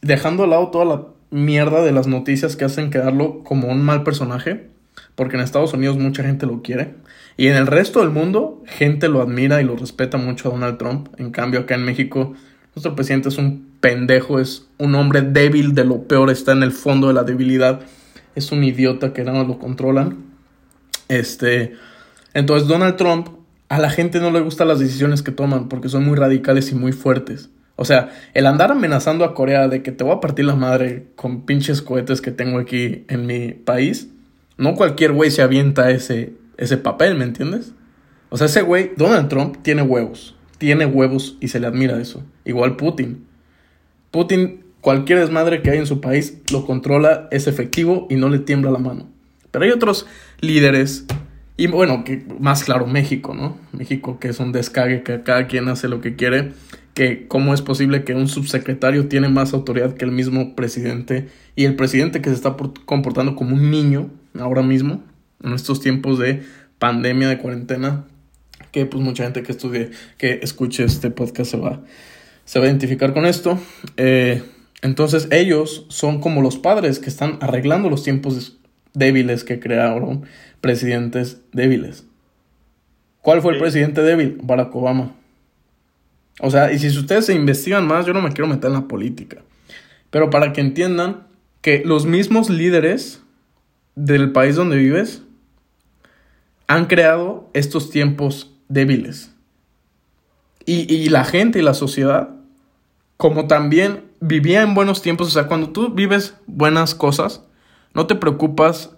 [0.00, 4.02] dejando al lado toda la mierda de las noticias que hacen quedarlo como un mal
[4.02, 4.68] personaje,
[5.14, 6.94] porque en Estados Unidos mucha gente lo quiere,
[7.36, 10.78] y en el resto del mundo gente lo admira y lo respeta mucho a Donald
[10.78, 11.08] Trump.
[11.18, 12.34] En cambio, acá en México,
[12.74, 16.72] nuestro presidente es un pendejo, es un hombre débil de lo peor, está en el
[16.72, 17.80] fondo de la debilidad,
[18.34, 20.18] es un idiota que nada lo controlan.
[21.08, 21.74] Este,
[22.34, 23.28] entonces Donald Trump
[23.68, 26.74] a la gente no le gustan las decisiones que toman porque son muy radicales y
[26.74, 27.48] muy fuertes.
[27.82, 31.06] O sea, el andar amenazando a Corea de que te voy a partir la madre
[31.16, 34.08] con pinches cohetes que tengo aquí en mi país,
[34.56, 37.72] no cualquier güey se avienta ese, ese papel, ¿me entiendes?
[38.28, 40.36] O sea, ese güey, Donald Trump, tiene huevos.
[40.58, 42.22] Tiene huevos y se le admira eso.
[42.44, 43.26] Igual Putin.
[44.12, 48.38] Putin cualquier desmadre que hay en su país lo controla, es efectivo y no le
[48.38, 49.08] tiembla la mano.
[49.50, 50.06] Pero hay otros
[50.40, 51.04] líderes,
[51.56, 53.58] y bueno, que más claro, México, ¿no?
[53.72, 56.52] México que es un descague, que cada quien hace lo que quiere,
[56.94, 61.64] que cómo es posible que un subsecretario tiene más autoridad que el mismo presidente y
[61.64, 65.02] el presidente que se está comportando como un niño ahora mismo,
[65.42, 66.42] en estos tiempos de
[66.78, 68.04] pandemia, de cuarentena,
[68.70, 71.80] que pues mucha gente que estudie, que escuche este podcast se va,
[72.44, 73.58] se va a identificar con esto.
[73.96, 74.42] Eh,
[74.82, 78.58] entonces ellos son como los padres que están arreglando los tiempos
[78.94, 80.24] débiles que crearon
[80.60, 82.04] presidentes débiles.
[83.20, 84.38] ¿Cuál fue el presidente débil?
[84.42, 85.14] Barack Obama.
[86.44, 88.88] O sea, y si ustedes se investigan más, yo no me quiero meter en la
[88.88, 89.42] política.
[90.10, 91.28] Pero para que entiendan
[91.60, 93.22] que los mismos líderes
[93.94, 95.22] del país donde vives
[96.66, 99.32] han creado estos tiempos débiles.
[100.66, 102.30] Y, y la gente y la sociedad,
[103.16, 107.44] como también vivía en buenos tiempos, o sea, cuando tú vives buenas cosas,
[107.94, 108.96] no te preocupas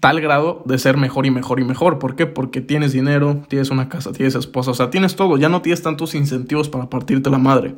[0.00, 1.98] tal grado de ser mejor y mejor y mejor.
[1.98, 2.26] ¿Por qué?
[2.26, 5.82] Porque tienes dinero, tienes una casa, tienes esposa, o sea, tienes todo, ya no tienes
[5.82, 7.74] tantos incentivos para partirte la madre.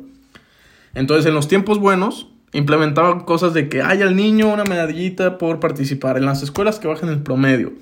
[0.93, 5.59] Entonces, en los tiempos buenos, implementaban cosas de que haya al niño una medallita por
[5.59, 7.73] participar en las escuelas que bajen el promedio.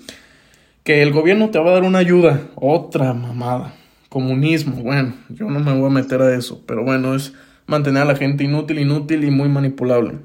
[0.84, 2.42] Que el gobierno te va a dar una ayuda.
[2.56, 3.74] Otra mamada.
[4.10, 4.78] Comunismo.
[4.78, 6.62] Bueno, yo no me voy a meter a eso.
[6.66, 7.34] Pero bueno, es
[7.66, 10.16] mantener a la gente inútil, inútil y muy manipulable.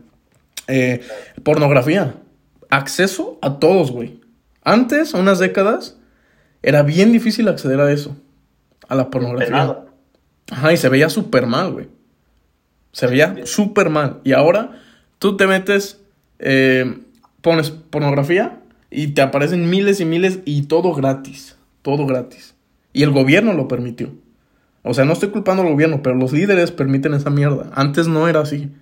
[0.69, 1.01] Eh,
[1.43, 2.15] pornografía.
[2.75, 4.21] Acceso a todos, güey.
[4.65, 5.97] Antes, unas décadas,
[6.61, 8.17] era bien difícil acceder a eso.
[8.89, 9.85] A la pornografía.
[10.51, 11.89] Ajá, y se veía súper mal, güey.
[12.91, 14.21] Se veía súper mal.
[14.25, 14.83] Y ahora
[15.21, 16.01] tú te metes,
[16.41, 16.99] eh,
[17.43, 18.59] pones pornografía
[18.91, 21.57] y te aparecen miles y miles y todo gratis.
[21.83, 22.57] Todo gratis.
[22.93, 24.13] Y el gobierno lo permitió.
[24.83, 27.71] O sea, no estoy culpando al gobierno, pero los líderes permiten esa mierda.
[27.75, 28.73] Antes no era así.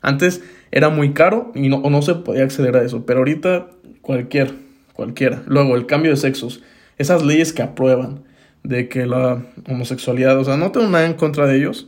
[0.00, 0.42] Antes
[0.74, 3.06] era muy caro y no, no se podía acceder a eso.
[3.06, 3.68] Pero ahorita
[4.02, 4.54] cualquier,
[4.92, 5.44] cualquiera.
[5.46, 6.62] Luego, el cambio de sexos.
[6.98, 8.24] Esas leyes que aprueban
[8.64, 11.86] de que la homosexualidad, o sea, no tengo nada en contra de ellos,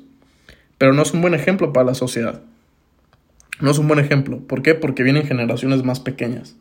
[0.78, 2.42] pero no es un buen ejemplo para la sociedad.
[3.60, 4.38] No es un buen ejemplo.
[4.46, 4.76] ¿Por qué?
[4.76, 6.54] Porque vienen generaciones más pequeñas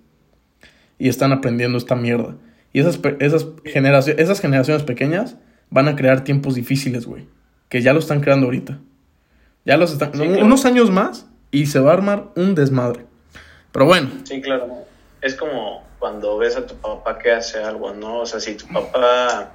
[0.97, 2.37] y están aprendiendo esta mierda.
[2.73, 3.45] Y esas, esas,
[4.07, 5.37] esas generaciones pequeñas
[5.69, 7.27] van a crear tiempos difíciles, güey.
[7.69, 8.79] Que ya lo están creando ahorita.
[9.63, 10.19] Ya los están.
[10.19, 13.05] Unos años más y se va a armar un desmadre.
[13.71, 14.09] Pero bueno.
[14.23, 14.85] Sí, claro.
[15.21, 18.19] Es como cuando ves a tu papá que hace algo, ¿no?
[18.19, 19.53] O sea, si tu papá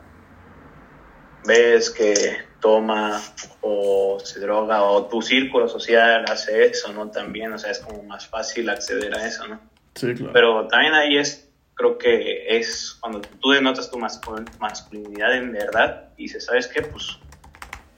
[1.46, 2.14] ves que
[2.60, 3.20] toma
[3.62, 7.10] o se droga o tu círculo social hace eso, ¿no?
[7.10, 9.60] También, o sea, es como más fácil acceder a eso, ¿no?
[9.94, 10.32] Sí, claro.
[10.32, 11.50] Pero también ahí es
[11.80, 16.82] creo que es cuando tú denotas tu masculinidad en verdad y dices, ¿sabes qué?
[16.82, 17.18] Pues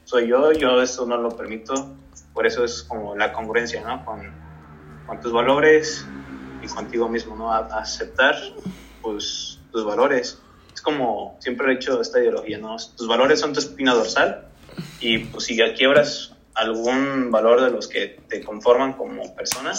[0.05, 1.97] soy yo, yo eso no lo permito.
[2.33, 4.05] Por eso es como la congruencia, ¿no?
[4.05, 4.33] Con,
[5.07, 6.07] con tus valores
[6.63, 7.53] y contigo mismo, ¿no?
[7.53, 8.37] aceptar,
[9.01, 10.39] pues, tus valores.
[10.73, 12.77] Es como siempre he hecho esta ideología, ¿no?
[12.97, 14.49] Tus valores son tu espina dorsal
[15.01, 19.73] y pues si ya quiebras algún valor de los que te conforman como persona,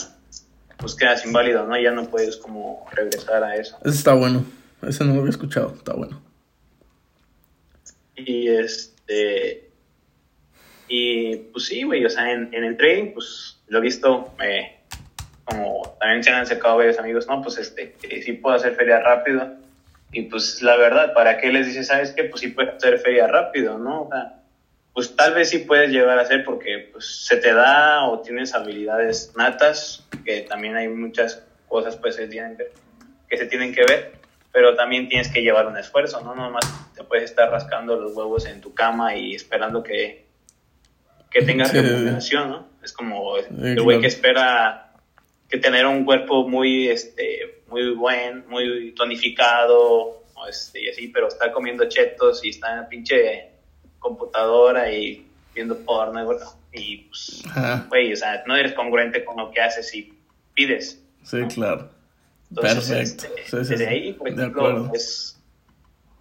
[0.78, 1.80] pues quedas inválido, ¿no?
[1.80, 3.78] Ya no puedes como regresar a eso.
[3.84, 4.46] Ese está bueno.
[4.82, 5.74] Ese no lo había escuchado.
[5.76, 6.22] Está bueno.
[8.16, 9.72] Y este.
[10.88, 14.80] Y pues sí, güey, o sea, en, el trading, pues lo he visto, eh,
[15.46, 17.41] como también se han acercado varios amigos, ¿no?
[17.41, 19.56] Pues este, que sí puedo hacer feria rápido.
[20.12, 22.26] Y pues la verdad, ¿para qué les dices, sabes qué?
[22.26, 24.04] Pues sí puedes hacer feria rápido, ¿no?
[24.04, 24.43] O sea,
[24.93, 28.54] pues tal vez sí puedes llegar a ser porque pues, se te da o tienes
[28.54, 34.13] habilidades natas, que también hay muchas cosas pues, tienen que, se tienen que ver,
[34.52, 36.36] pero también tienes que llevar un esfuerzo, ¿no?
[36.36, 36.65] No nomás
[36.96, 40.23] te puedes estar rascando los huevos en tu cama y esperando que,
[41.34, 42.36] que tengas sí.
[42.36, 42.67] ¿no?
[42.84, 44.93] Es como el güey que espera
[45.50, 51.52] que tener un cuerpo muy, este, muy buen, muy tonificado, este, y así, pero está
[51.52, 53.50] comiendo chetos y está en pinche
[54.00, 56.19] computadora y viendo porno
[56.72, 57.43] y pues,
[57.89, 60.13] güey, o sea, no eres congruente con lo que haces y
[60.54, 61.02] pides.
[61.24, 61.89] Sí, claro.
[62.54, 63.28] Perfecto.
[63.36, 65.39] Este, desde ahí, por ejemplo, es,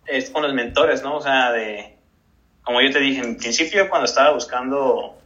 [0.07, 1.17] es con los mentores, ¿no?
[1.17, 1.97] O sea, de,
[2.63, 5.19] como yo te dije en principio, cuando estaba buscando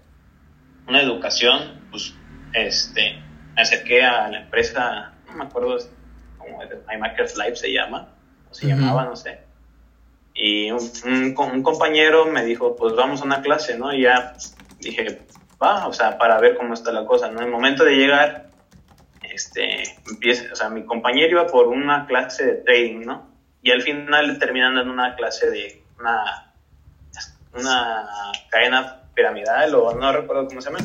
[0.87, 2.14] una educación, pues,
[2.53, 3.22] este,
[3.55, 5.77] me acerqué a la empresa, no me acuerdo,
[6.38, 8.09] como iMakers Live se llama,
[8.51, 9.46] o se llamaba, no sé
[10.37, 13.92] y un, un, compañero me dijo, pues vamos a una clase, ¿no?
[13.92, 14.35] Y ya
[14.81, 15.22] dije,
[15.62, 17.40] va, o sea, para ver cómo está la cosa, ¿no?
[17.40, 18.51] En el momento de llegar,
[19.22, 23.31] este, empieza, o sea, mi compañero iba por una clase de trading, ¿no?
[23.62, 26.46] Y al final terminando en una clase de una,
[27.59, 28.07] una
[28.51, 30.85] cadena piramidal, o no recuerdo cómo se llama.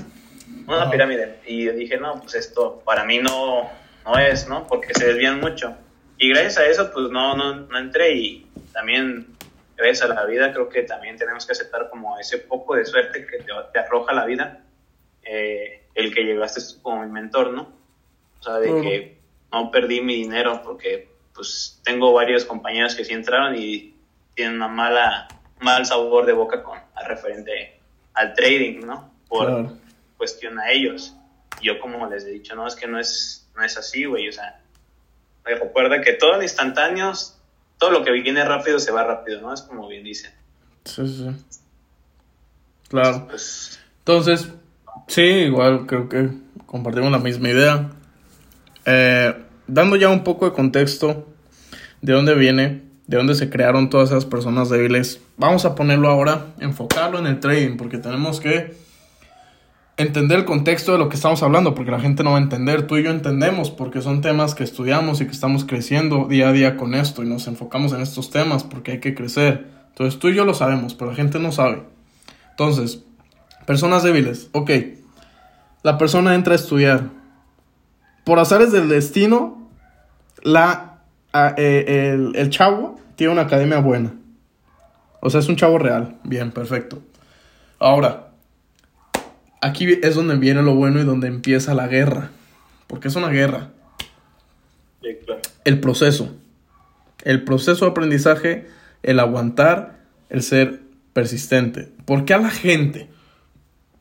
[0.67, 1.39] una pirámide.
[1.45, 3.69] Y yo dije, no, pues esto para mí no,
[4.05, 4.67] no es, ¿no?
[4.67, 5.75] Porque se desvían mucho.
[6.17, 9.27] Y gracias a eso, pues no, no, no entré y también
[9.75, 13.25] gracias a la vida creo que también tenemos que aceptar como ese poco de suerte
[13.25, 14.63] que te, arroja la vida,
[15.23, 17.73] eh, el que llegaste como mi mentor, ¿no?
[18.39, 19.17] O sea, de que
[19.51, 23.95] no perdí mi dinero porque pues tengo varios compañeros que sí entraron y
[24.35, 25.27] tienen una mala
[25.61, 27.79] mal sabor de boca con al referente
[28.13, 29.11] al trading, ¿no?
[29.27, 29.69] Por
[30.17, 31.15] cuestión a ellos.
[31.61, 34.31] Yo como les he dicho, no, es que no es, no es así, güey, o
[34.31, 34.61] sea,
[35.43, 37.37] recuerda que todo en instantáneos,
[37.77, 39.53] todo lo que viene rápido se va rápido, ¿no?
[39.53, 40.31] Es como bien dicen.
[40.85, 41.29] Sí, sí.
[42.89, 43.27] Claro.
[43.29, 44.49] Pues, Entonces,
[45.07, 46.29] sí, igual creo que
[46.65, 47.89] compartimos la misma idea.
[48.85, 49.35] Eh,
[49.67, 51.27] dando ya un poco de contexto
[52.01, 56.45] de dónde viene, de dónde se crearon todas esas personas débiles, vamos a ponerlo ahora,
[56.61, 58.73] enfocarlo en el trading, porque tenemos que
[59.97, 62.87] entender el contexto de lo que estamos hablando, porque la gente no va a entender,
[62.87, 66.53] tú y yo entendemos, porque son temas que estudiamos y que estamos creciendo día a
[66.53, 69.67] día con esto y nos enfocamos en estos temas porque hay que crecer.
[69.89, 71.83] Entonces tú y yo lo sabemos, pero la gente no sabe.
[72.51, 73.03] Entonces,
[73.65, 74.71] personas débiles, ok,
[75.83, 77.09] la persona entra a estudiar.
[78.23, 79.69] Por azares del destino,
[80.43, 81.01] la,
[81.57, 84.15] eh, el, el chavo tiene una academia buena.
[85.19, 86.17] O sea, es un chavo real.
[86.23, 87.03] Bien, perfecto.
[87.77, 88.29] Ahora,
[89.61, 92.31] aquí es donde viene lo bueno y donde empieza la guerra.
[92.87, 93.69] Porque es una guerra.
[95.65, 96.35] El proceso.
[97.23, 98.67] El proceso de aprendizaje,
[99.03, 100.79] el aguantar, el ser
[101.13, 101.91] persistente.
[102.05, 103.07] ¿Por qué a la gente?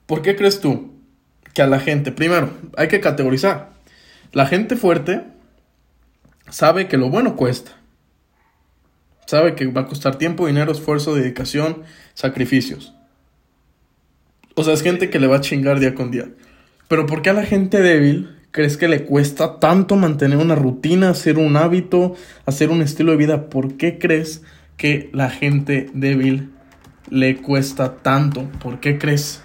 [0.06, 0.94] ¿Por qué crees tú
[1.52, 3.68] que a la gente, primero, hay que categorizar.
[4.32, 5.24] La gente fuerte
[6.48, 7.79] sabe que lo bueno cuesta.
[9.30, 12.96] Sabe que va a costar tiempo, dinero, esfuerzo, dedicación, sacrificios.
[14.56, 16.30] O sea, es gente que le va a chingar día con día.
[16.88, 21.10] Pero ¿por qué a la gente débil crees que le cuesta tanto mantener una rutina,
[21.10, 23.50] hacer un hábito, hacer un estilo de vida?
[23.50, 24.42] ¿Por qué crees
[24.76, 26.50] que la gente débil
[27.08, 28.50] le cuesta tanto?
[28.60, 29.44] ¿Por qué crees?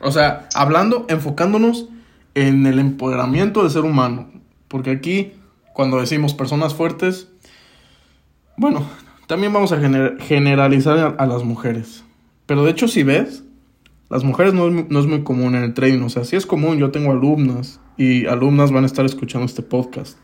[0.00, 1.88] O sea, hablando, enfocándonos
[2.36, 4.30] en el empoderamiento del ser humano.
[4.68, 5.32] Porque aquí,
[5.72, 7.30] cuando decimos personas fuertes,
[8.60, 8.86] bueno,
[9.26, 12.04] también vamos a generalizar a, las mujeres.
[12.44, 13.42] Pero de hecho, si ves,
[14.10, 16.02] las mujeres no es, muy común en el trading.
[16.02, 19.62] O sea, sí es común, yo tengo alumnas y alumnas van a estar escuchando este
[19.62, 20.18] podcast.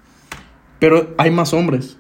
[0.78, 1.96] Pero hay más hombres.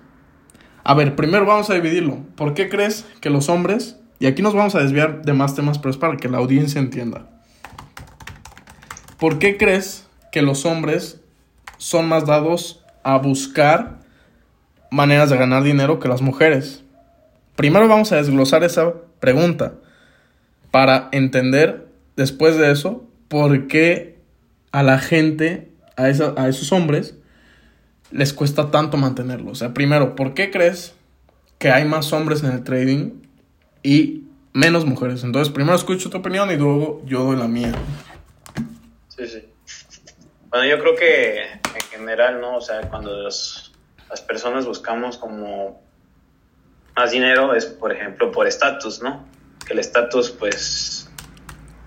[0.84, 2.18] A ver, primero vamos a dividirlo.
[2.36, 5.78] ¿Por qué crees que los hombres, y aquí nos vamos a desviar de más temas,
[5.78, 7.30] pero es para que la audiencia entienda.
[9.18, 11.18] ¿Por qué crees que los hombres
[11.78, 14.04] son más dados a buscar
[14.90, 16.82] maneras de ganar dinero que las mujeres?
[17.54, 19.74] Primero vamos a desglosar esa pregunta
[20.70, 24.18] para entender después de eso por qué
[24.72, 27.14] a la gente, a, a esos hombres,
[28.10, 29.50] les cuesta tanto mantenerlo.
[29.50, 30.94] O sea, primero, ¿por qué crees
[31.58, 33.22] que hay más hombres en el trading
[33.82, 35.24] y menos mujeres?
[35.24, 37.72] Entonces, primero escucho tu opinión y luego yo doy la mía.
[39.08, 39.42] Sí, sí.
[40.50, 42.56] Bueno, yo creo que en general, ¿no?
[42.56, 43.26] O sea, cuando
[44.08, 45.82] las personas buscamos como
[46.96, 49.28] más dinero es, por ejemplo, por estatus, ¿no?
[49.66, 51.10] Que el estatus, pues,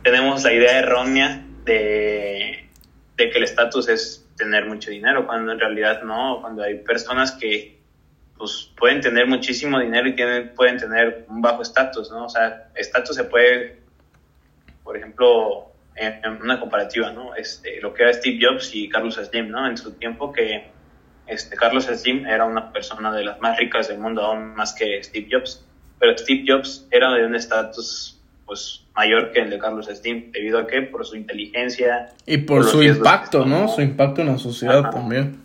[0.04, 2.70] tenemos la idea errónea de,
[3.16, 7.34] de que el estatus es tener mucho dinero, cuando en realidad no, cuando hay personas
[7.34, 7.80] que
[8.40, 12.26] pues pueden tener muchísimo dinero y tienen, pueden tener un bajo estatus, ¿no?
[12.26, 13.82] O sea, estatus se puede,
[14.82, 17.36] por ejemplo, en, una comparativa, ¿no?
[17.36, 19.68] Este, lo que era Steve Jobs y Carlos Slim, ¿no?
[19.68, 20.72] En su tiempo que
[21.30, 25.02] este, Carlos Slim era una persona de las más ricas del mundo, aún más que
[25.04, 25.66] Steve Jobs,
[26.00, 30.58] pero Steve Jobs era de un estatus pues mayor que el de Carlos Slim, debido
[30.58, 33.68] a que por su inteligencia y por, su impacto, ¿no?
[33.68, 35.44] Su impacto en la sociedad también.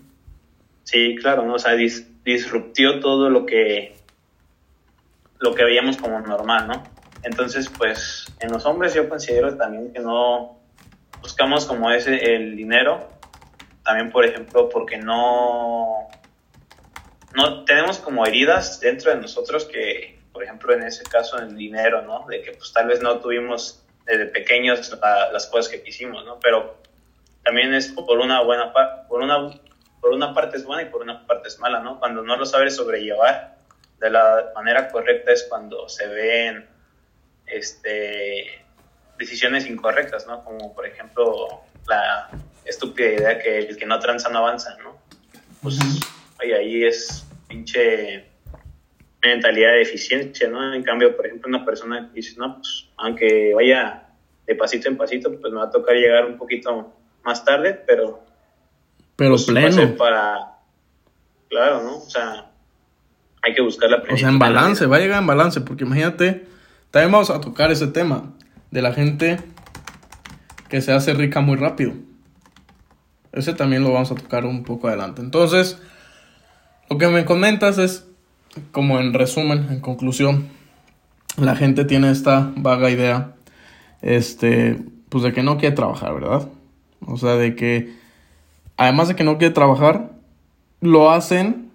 [0.85, 1.55] Sí, claro, ¿no?
[1.55, 3.94] O sea, disruptió todo lo que
[5.38, 6.83] lo que veíamos como normal, ¿no?
[7.23, 10.59] Entonces, pues en los hombres yo considero también que no
[11.20, 13.09] buscamos como ese el dinero,
[13.85, 16.09] también por ejemplo porque no
[17.35, 22.03] no tenemos como heridas dentro de nosotros que, por ejemplo, en ese caso el dinero,
[22.03, 22.27] ¿no?
[22.29, 24.97] De que pues tal vez no tuvimos desde pequeños
[25.33, 26.38] las cosas que quisimos, ¿no?
[26.40, 26.77] Pero
[27.42, 28.73] también es por una buena
[29.09, 29.51] por una
[30.01, 31.99] por una parte es buena y por una parte es mala, ¿no?
[31.99, 33.57] Cuando no lo sabes sobrellevar
[33.99, 36.68] de la manera correcta es cuando se ven
[37.47, 38.64] este,
[39.18, 40.44] decisiones incorrectas, ¿no?
[40.44, 42.29] Como por ejemplo la
[42.64, 44.96] estúpida idea que el que no tranza no avanza, ¿no?
[45.62, 45.79] Pues
[46.40, 48.27] ahí es pinche
[49.22, 50.74] mentalidad de eficiencia, ¿no?
[50.74, 54.09] En cambio, por ejemplo, una persona que dice, no, pues aunque vaya
[54.46, 56.92] de pasito en pasito, pues me va a tocar llegar un poquito
[57.24, 58.22] más tarde, pero...
[59.16, 59.96] Pero pues, pleno.
[59.96, 60.59] Para...
[61.48, 61.96] Claro, ¿no?
[61.98, 62.50] O sea,
[63.42, 66.44] hay que buscar la O sea, en balance, va a llegar en balance, porque imagínate,
[66.90, 68.33] también vamos a tocar ese tema
[68.70, 69.38] de la gente
[70.68, 71.92] que se hace rica muy rápido.
[73.35, 75.20] Ese también lo vamos a tocar un poco adelante.
[75.20, 75.79] Entonces,
[76.88, 78.07] lo que me comentas es,
[78.70, 80.49] como en resumen, en conclusión,
[81.37, 83.35] la gente tiene esta vaga idea,
[84.03, 86.49] este, pues de que no quiere trabajar, ¿verdad?
[87.07, 87.97] O sea, de que,
[88.77, 90.12] además de que no quiere trabajar,
[90.81, 91.70] lo hacen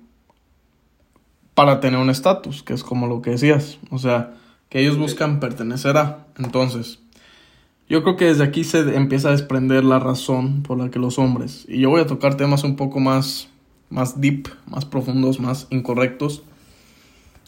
[1.55, 3.79] para tener un estatus, que es como lo que decías.
[3.91, 4.35] O sea,
[4.69, 6.27] que ellos buscan pertenecer a.
[6.37, 6.99] Entonces,
[7.89, 11.19] yo creo que desde aquí se empieza a desprender la razón por la que los
[11.19, 13.49] hombres, y yo voy a tocar temas un poco más,
[13.89, 16.43] más deep, más profundos, más incorrectos,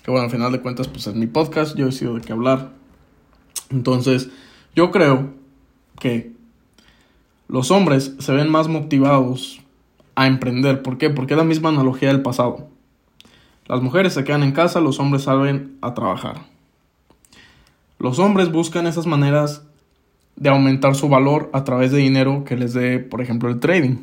[0.04, 2.34] que bueno, al final de cuentas, pues es mi podcast, yo he sido de qué
[2.34, 2.72] hablar.
[3.70, 4.30] Entonces,
[4.76, 5.30] yo creo
[6.00, 6.32] que
[7.48, 9.62] los hombres se ven más motivados
[10.16, 10.82] a emprender.
[10.82, 11.10] ¿Por qué?
[11.10, 12.68] Porque es la misma analogía del pasado.
[13.68, 16.46] Las mujeres se quedan en casa, los hombres salen a trabajar.
[18.00, 19.64] Los hombres buscan esas maneras
[20.36, 23.98] de aumentar su valor a través de dinero que les dé, por ejemplo, el trading.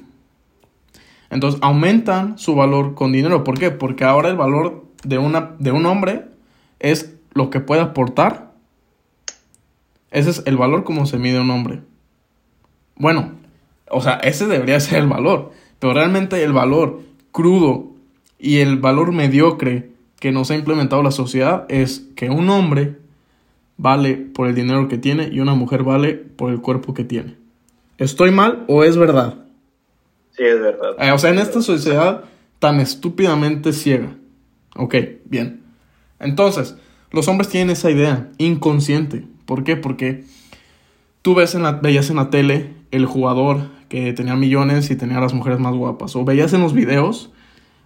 [1.30, 3.44] Entonces aumentan su valor con dinero.
[3.44, 3.70] ¿Por qué?
[3.70, 6.26] Porque ahora el valor de, una, de un hombre
[6.78, 8.52] es lo que puede aportar.
[10.10, 11.82] Ese es el valor como se mide un hombre.
[12.96, 13.32] Bueno,
[13.90, 15.52] o sea, ese debería ser el valor.
[15.78, 17.92] Pero realmente el valor crudo
[18.38, 22.96] y el valor mediocre que nos ha implementado la sociedad es que un hombre
[23.78, 27.36] vale por el dinero que tiene y una mujer vale por el cuerpo que tiene.
[27.96, 29.46] ¿Estoy mal o es verdad?
[30.36, 30.90] Sí, es verdad.
[30.98, 32.24] Eh, o sea, en esta sociedad
[32.58, 34.16] tan estúpidamente ciega.
[34.76, 35.62] Ok, bien.
[36.20, 36.76] Entonces,
[37.10, 39.24] los hombres tienen esa idea inconsciente.
[39.46, 39.76] ¿Por qué?
[39.76, 40.24] Porque
[41.22, 45.18] tú ves en la, veías en la tele el jugador que tenía millones y tenía
[45.18, 46.14] a las mujeres más guapas.
[46.16, 47.30] O veías en los videos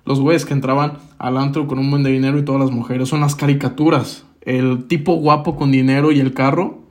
[0.04, 3.08] los güeyes que entraban al antro con un buen de dinero y todas las mujeres.
[3.08, 6.82] Son las caricaturas el tipo guapo con dinero y el carro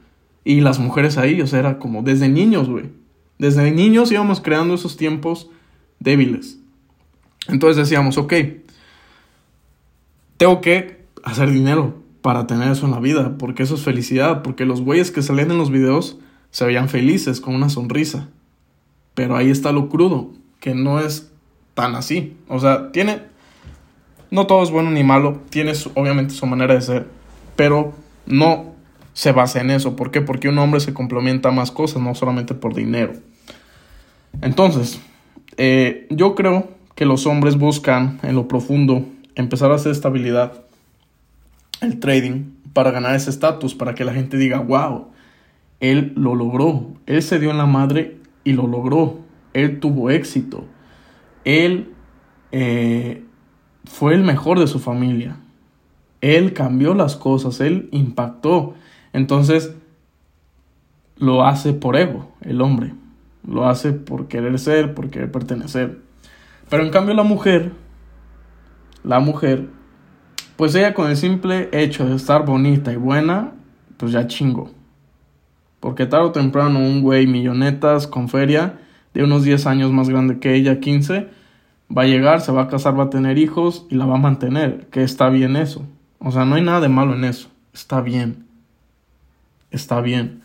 [0.43, 2.89] y las mujeres ahí, o sea, era como desde niños, güey.
[3.37, 5.49] Desde niños íbamos creando esos tiempos
[5.99, 6.59] débiles.
[7.47, 8.33] Entonces decíamos, ok,
[10.37, 14.65] tengo que hacer dinero para tener eso en la vida, porque eso es felicidad, porque
[14.65, 16.19] los güeyes que salían en los videos
[16.51, 18.29] se veían felices, con una sonrisa.
[19.13, 21.31] Pero ahí está lo crudo, que no es
[21.73, 22.37] tan así.
[22.47, 23.23] O sea, tiene...
[24.29, 27.07] No todo es bueno ni malo, tiene obviamente su manera de ser
[27.55, 27.93] pero
[28.25, 28.73] no
[29.13, 29.95] se basa en eso.
[29.95, 30.21] ¿Por qué?
[30.21, 33.13] Porque un hombre se complementa más cosas, no solamente por dinero.
[34.41, 35.01] Entonces,
[35.57, 40.63] eh, yo creo que los hombres buscan en lo profundo empezar a hacer estabilidad,
[41.81, 45.07] el trading, para ganar ese estatus, para que la gente diga, wow,
[45.79, 49.19] él lo logró, él se dio en la madre y lo logró,
[49.53, 50.65] él tuvo éxito,
[51.43, 51.93] él
[52.51, 53.23] eh,
[53.85, 55.37] fue el mejor de su familia,
[56.21, 58.75] él cambió las cosas, Él impactó.
[59.11, 59.75] Entonces,
[61.17, 62.93] lo hace por ego, el hombre.
[63.45, 65.99] Lo hace por querer ser, por querer pertenecer.
[66.69, 67.71] Pero en cambio la mujer,
[69.03, 69.67] la mujer,
[70.55, 73.53] pues ella con el simple hecho de estar bonita y buena,
[73.97, 74.71] pues ya chingo.
[75.79, 78.79] Porque tarde o temprano un güey millonetas con feria,
[79.15, 81.27] de unos 10 años más grande que ella, 15,
[81.95, 84.19] va a llegar, se va a casar, va a tener hijos y la va a
[84.19, 84.87] mantener.
[84.91, 85.85] Que está bien eso.
[86.23, 87.49] O sea, no hay nada de malo en eso.
[87.73, 88.45] Está bien.
[89.71, 90.43] Está bien.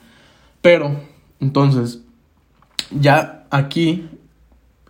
[0.62, 1.00] Pero,
[1.38, 2.02] entonces,
[2.90, 4.08] ya aquí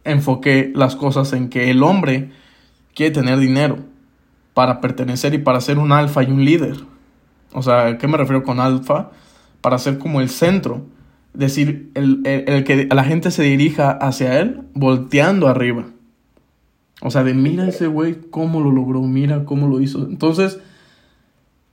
[0.04, 2.30] enfoqué las cosas en que el hombre
[2.94, 3.78] quiere tener dinero
[4.54, 6.76] para pertenecer y para ser un alfa y un líder.
[7.52, 9.10] O sea, ¿a qué me refiero con alfa?
[9.60, 10.86] Para ser como el centro.
[11.34, 15.84] Decir, el, el que la gente se dirija hacia él volteando arriba.
[17.02, 20.06] O sea, de mira ese güey cómo lo logró, mira cómo lo hizo.
[20.08, 20.60] Entonces,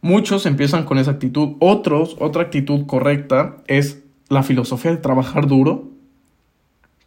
[0.04, 1.56] Muchos empiezan con esa actitud.
[1.62, 5.92] Otros, otra actitud correcta es la filosofía de trabajar duro,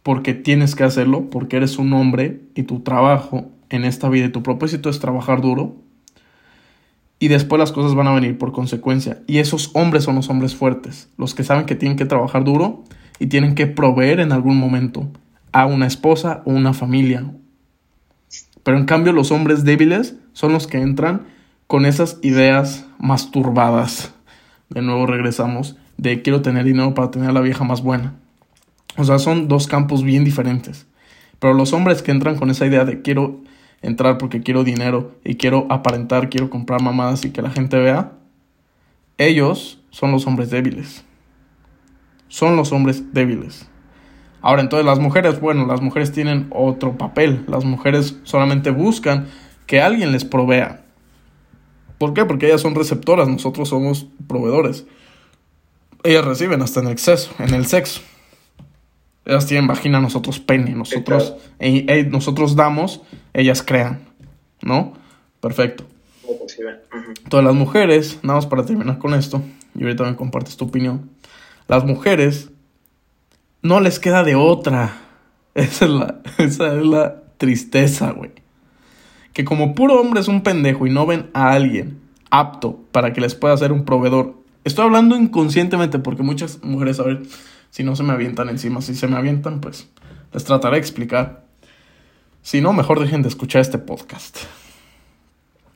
[0.01, 4.31] porque tienes que hacerlo, porque eres un hombre y tu trabajo en esta vida y
[4.31, 5.75] tu propósito es trabajar duro.
[7.19, 9.21] Y después las cosas van a venir por consecuencia.
[9.27, 12.83] Y esos hombres son los hombres fuertes, los que saben que tienen que trabajar duro
[13.19, 15.07] y tienen que proveer en algún momento
[15.51, 17.31] a una esposa o una familia.
[18.63, 21.36] Pero en cambio los hombres débiles son los que entran
[21.67, 24.13] con esas ideas masturbadas.
[24.69, 28.15] De nuevo regresamos de quiero tener dinero para tener a la vieja más buena.
[28.97, 30.87] O sea, son dos campos bien diferentes.
[31.39, 33.41] Pero los hombres que entran con esa idea de quiero
[33.81, 38.13] entrar porque quiero dinero y quiero aparentar, quiero comprar mamadas y que la gente vea,
[39.17, 41.03] ellos son los hombres débiles.
[42.29, 43.69] son los hombres débiles.
[44.41, 47.43] Ahora, entonces las mujeres, bueno, las mujeres tienen otro papel.
[47.47, 49.27] Las mujeres solamente buscan
[49.65, 50.86] que alguien les provea.
[51.97, 52.25] ¿Por qué?
[52.25, 54.85] Porque ellas son receptoras, nosotros somos proveedores.
[56.03, 58.01] Ellas reciben hasta en exceso, en el sexo.
[59.25, 61.35] Ellas tienen vagina, nosotros pene, nosotros,
[62.09, 63.01] nosotros damos,
[63.33, 64.01] ellas crean,
[64.61, 64.93] ¿no?
[65.41, 65.85] Perfecto.
[67.29, 69.41] Todas las mujeres, nada más para terminar con esto,
[69.75, 71.09] y ahorita me compartes tu opinión,
[71.67, 72.49] las mujeres
[73.61, 75.01] no les queda de otra.
[75.55, 78.31] Esa es la, esa es la tristeza, güey.
[79.37, 81.99] Que como puro hombre es un pendejo y no ven a alguien
[82.31, 84.33] apto para que les pueda ser un proveedor.
[84.63, 87.21] Estoy hablando inconscientemente porque muchas mujeres, a ver,
[87.69, 89.89] si no se me avientan encima, si se me avientan, pues
[90.33, 91.45] les trataré de explicar.
[92.41, 94.39] Si no, mejor dejen de escuchar este podcast.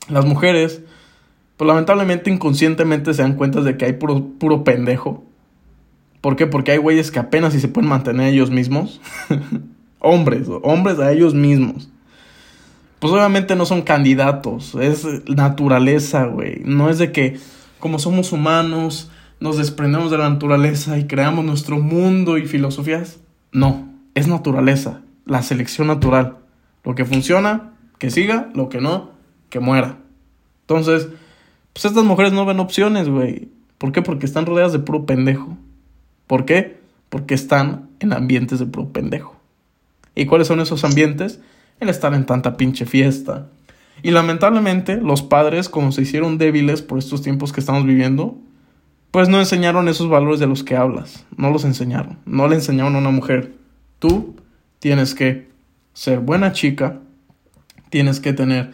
[0.09, 0.81] Las mujeres,
[1.55, 5.23] pues lamentablemente inconscientemente se dan cuenta de que hay puro, puro pendejo
[6.19, 6.47] ¿Por qué?
[6.47, 9.01] Porque hay güeyes que apenas si se pueden mantener ellos mismos.
[9.99, 11.89] hombres, hombres a ellos mismos.
[13.01, 16.61] Pues obviamente no son candidatos, es naturaleza, güey.
[16.63, 17.39] No es de que
[17.79, 23.19] como somos humanos nos desprendemos de la naturaleza y creamos nuestro mundo y filosofías.
[23.51, 26.37] No, es naturaleza, la selección natural.
[26.83, 29.13] Lo que funciona, que siga, lo que no,
[29.49, 29.97] que muera.
[30.67, 31.07] Entonces,
[31.73, 33.49] pues estas mujeres no ven opciones, güey.
[33.79, 34.03] ¿Por qué?
[34.03, 35.57] Porque están rodeadas de puro pendejo.
[36.27, 36.79] ¿Por qué?
[37.09, 39.35] Porque están en ambientes de pro pendejo.
[40.13, 41.39] ¿Y cuáles son esos ambientes?
[41.81, 43.47] El estar en tanta pinche fiesta.
[44.03, 48.37] Y lamentablemente los padres, como se hicieron débiles por estos tiempos que estamos viviendo,
[49.11, 51.25] pues no enseñaron esos valores de los que hablas.
[51.35, 52.19] No los enseñaron.
[52.25, 53.53] No le enseñaron a una mujer.
[53.99, 54.35] Tú
[54.79, 55.49] tienes que
[55.93, 56.99] ser buena chica.
[57.89, 58.71] Tienes que tener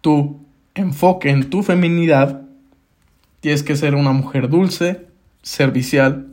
[0.00, 0.38] tu
[0.74, 2.42] enfoque en tu feminidad.
[3.40, 5.06] Tienes que ser una mujer dulce,
[5.42, 6.28] servicial,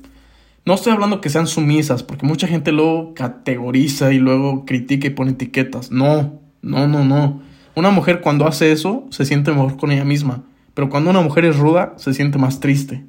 [0.68, 5.12] no estoy hablando que sean sumisas, porque mucha gente lo categoriza y luego critica y
[5.12, 5.92] pone etiquetas.
[5.92, 7.42] No, no, no, no.
[7.74, 10.44] Una mujer cuando hace eso se siente mejor con ella misma,
[10.74, 13.06] pero cuando una mujer es ruda se siente más triste,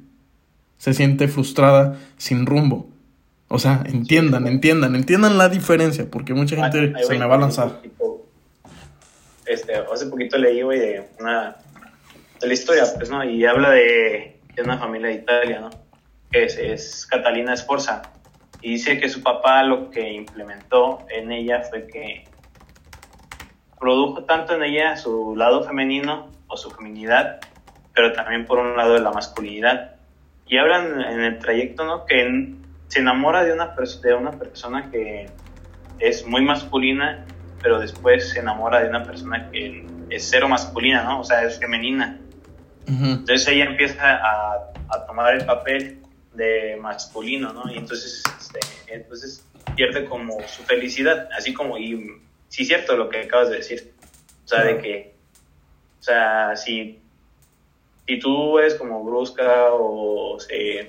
[0.77, 2.87] se siente frustrada, sin rumbo.
[3.49, 7.81] O sea, entiendan, entiendan, entiendan la diferencia, porque mucha gente se me va a lanzar.
[9.45, 11.57] Este, hace poquito leí, güey, de una
[12.39, 13.21] de la historia, pues, ¿no?
[13.25, 15.88] Y habla de, de una familia de Italia, ¿no?
[16.31, 18.01] Que es, Catalina Esforza,
[18.61, 22.25] y dice que su papá lo que implementó en ella fue que
[23.79, 27.39] produjo tanto en ella su lado femenino o su feminidad,
[27.93, 29.95] pero también por un lado de la masculinidad.
[30.45, 32.05] Y hablan en el trayecto, ¿no?
[32.05, 32.55] Que
[32.87, 35.29] se enamora de una, de una persona que
[35.99, 37.25] es muy masculina,
[37.61, 41.21] pero después se enamora de una persona que es cero masculina, ¿no?
[41.21, 42.19] O sea, es femenina.
[42.87, 45.98] Entonces ella empieza a, a tomar el papel
[46.39, 47.71] de masculino, ¿no?
[47.71, 53.09] Y entonces, este, entonces pierde como su felicidad, así como, y sí es cierto lo
[53.09, 53.93] que acabas de decir,
[54.45, 55.13] o sea, de que,
[55.99, 56.99] o sea, si,
[58.07, 60.37] si tú eres como brusca o.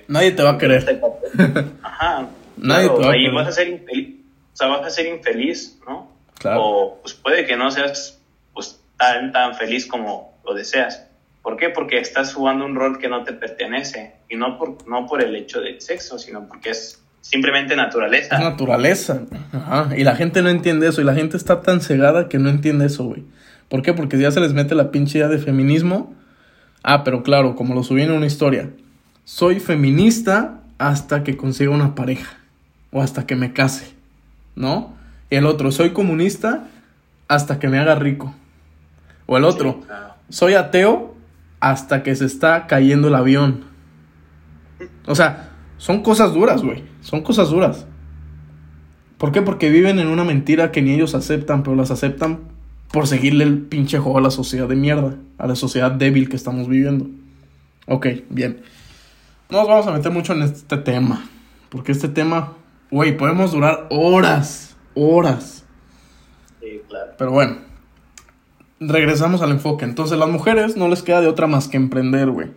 [0.07, 1.01] Nadie te va a querer.
[1.83, 2.29] Ajá.
[2.57, 3.33] Nadie te va a querer.
[3.33, 4.15] vas a ser infeliz,
[4.53, 6.09] o sea, vas a ser infeliz, ¿no?
[6.39, 6.63] Claro.
[6.63, 8.19] O pues puede que no seas
[8.53, 11.05] pues tan, tan feliz como lo deseas.
[11.41, 11.69] ¿Por qué?
[11.69, 15.35] Porque estás jugando un rol que no te pertenece y no por, no por el
[15.35, 18.35] hecho del sexo, sino porque es simplemente naturaleza.
[18.35, 19.23] Es naturaleza.
[19.51, 19.89] Ajá.
[19.97, 22.85] Y la gente no entiende eso y la gente está tan cegada que no entiende
[22.85, 23.23] eso, güey.
[23.69, 23.93] ¿Por qué?
[23.93, 26.13] Porque ya se les mete la pinche idea de feminismo.
[26.83, 28.69] Ah, pero claro, como lo subí en una historia.
[29.23, 32.37] Soy feminista hasta que consiga una pareja
[32.91, 33.93] o hasta que me case,
[34.55, 34.93] ¿no?
[35.29, 36.67] Y el otro, soy comunista
[37.27, 38.35] hasta que me haga rico.
[39.25, 39.81] O el otro,
[40.29, 41.10] soy ateo
[41.61, 43.63] hasta que se está cayendo el avión.
[45.05, 46.83] O sea, son cosas duras, güey.
[47.01, 47.87] Son cosas duras.
[49.17, 49.41] ¿Por qué?
[49.41, 52.39] Porque viven en una mentira que ni ellos aceptan, pero las aceptan
[52.91, 56.35] por seguirle el pinche juego a la sociedad de mierda, a la sociedad débil que
[56.35, 57.07] estamos viviendo.
[57.87, 58.63] Ok, bien.
[59.49, 61.25] No nos vamos a meter mucho en este tema,
[61.69, 62.53] porque este tema,
[62.89, 65.65] güey, podemos durar horas, horas.
[66.59, 67.11] Sí, claro.
[67.17, 67.57] Pero bueno,
[68.81, 69.85] regresamos al enfoque.
[69.85, 72.49] Entonces, las mujeres no les queda de otra más que emprender, güey.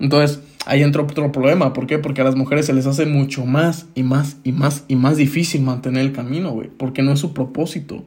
[0.00, 1.72] Entonces, ahí entra otro problema.
[1.72, 1.98] ¿Por qué?
[1.98, 5.16] Porque a las mujeres se les hace mucho más y más y más y más
[5.16, 6.68] difícil mantener el camino, güey.
[6.68, 8.04] Porque no es su propósito.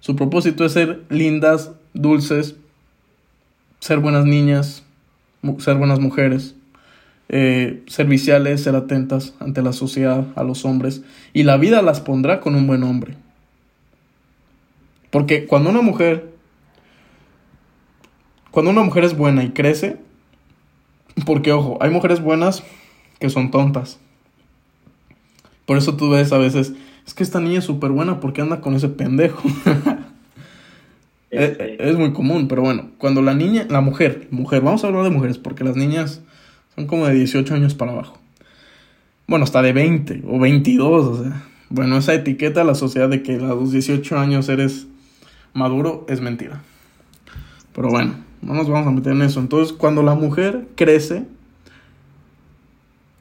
[0.00, 2.54] Su propósito es ser lindas, dulces,
[3.80, 4.84] ser buenas niñas,
[5.58, 6.54] ser buenas mujeres,
[7.28, 11.02] eh, serviciales, ser atentas ante la sociedad, a los hombres.
[11.32, 13.16] Y la vida las pondrá con un buen hombre.
[15.10, 16.32] Porque cuando una mujer,
[18.50, 19.96] cuando una mujer es buena y crece,
[21.24, 22.62] porque ojo, hay mujeres buenas
[23.18, 23.98] que son tontas,
[25.66, 26.72] Por eso tú ves a veces,
[27.06, 29.42] es que esta niña es súper buena porque anda con ese pendejo.
[31.30, 35.04] es, es, muy común, pero bueno, cuando la niña, la mujer, mujer, vamos a hablar
[35.04, 36.22] de mujeres porque las niñas
[36.74, 38.18] son como de 18 años para abajo.
[39.26, 41.44] Bueno, hasta de 20 o 22, o sea.
[41.70, 44.86] Bueno, esa etiqueta a la sociedad de que a los 18 años eres
[45.54, 46.62] maduro es mentira.
[47.74, 49.40] Pero bueno, no nos vamos a meter en eso.
[49.40, 51.26] Entonces, cuando la mujer crece,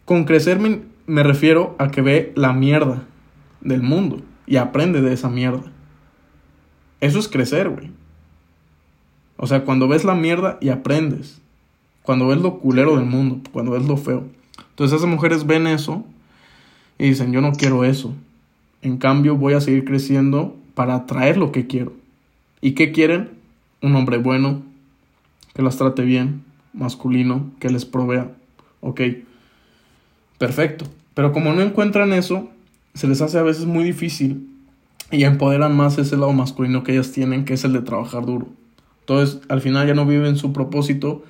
[0.06, 3.04] con crecer me, me refiero a que ve la mierda
[3.62, 5.64] del mundo y aprende de esa mierda.
[7.02, 7.92] Eso es crecer, güey.
[9.38, 11.40] O sea, cuando ves la mierda y aprendes.
[12.02, 14.24] Cuando ves lo culero del mundo, cuando ves lo feo.
[14.70, 16.06] Entonces esas mujeres ven eso
[16.98, 18.14] y dicen, yo no quiero eso.
[18.82, 21.94] En cambio, voy a seguir creciendo para atraer lo que quiero.
[22.62, 23.32] ¿Y qué quieren?
[23.82, 24.64] Un hombre bueno,
[25.54, 26.44] que las trate bien,
[26.74, 28.32] masculino, que les provea.
[28.82, 29.02] Ok,
[30.38, 30.86] perfecto.
[31.14, 32.50] Pero como no encuentran eso,
[32.94, 34.50] se les hace a veces muy difícil
[35.12, 38.48] y empoderan más ese lado masculino que ellas tienen, que es el de trabajar duro.
[39.02, 41.24] Entonces, al final ya no viven su propósito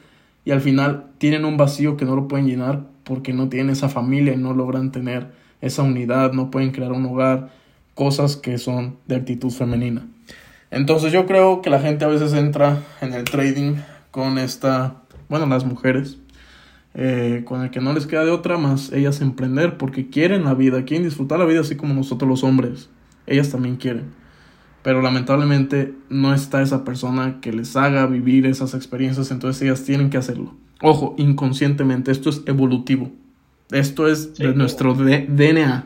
[0.45, 3.89] y al final tienen un vacío que no lo pueden llenar porque no tienen esa
[3.89, 7.49] familia y no logran tener esa unidad, no pueden crear un hogar,
[7.95, 10.07] cosas que son de actitud femenina.
[10.72, 13.78] Entonces yo creo que la gente a veces entra en el trading
[14.11, 14.95] con esta,
[15.30, 16.18] bueno, las mujeres,
[16.93, 20.53] eh, con el que no les queda de otra más ellas emprender porque quieren la
[20.53, 22.89] vida, quieren disfrutar la vida así como nosotros los hombres,
[23.28, 24.13] ellas también quieren.
[24.84, 30.09] Pero lamentablemente no está esa persona que les haga vivir esas experiencias, entonces ellas tienen
[30.09, 30.55] que hacerlo.
[30.82, 33.11] Ojo, inconscientemente, esto es evolutivo.
[33.72, 35.86] Esto es de nuestro DNA.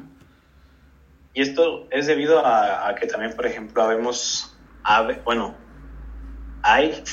[1.33, 4.50] Y esto es debido a, que también, por ejemplo, habemos,
[5.23, 5.55] bueno,
[6.63, 7.03] hay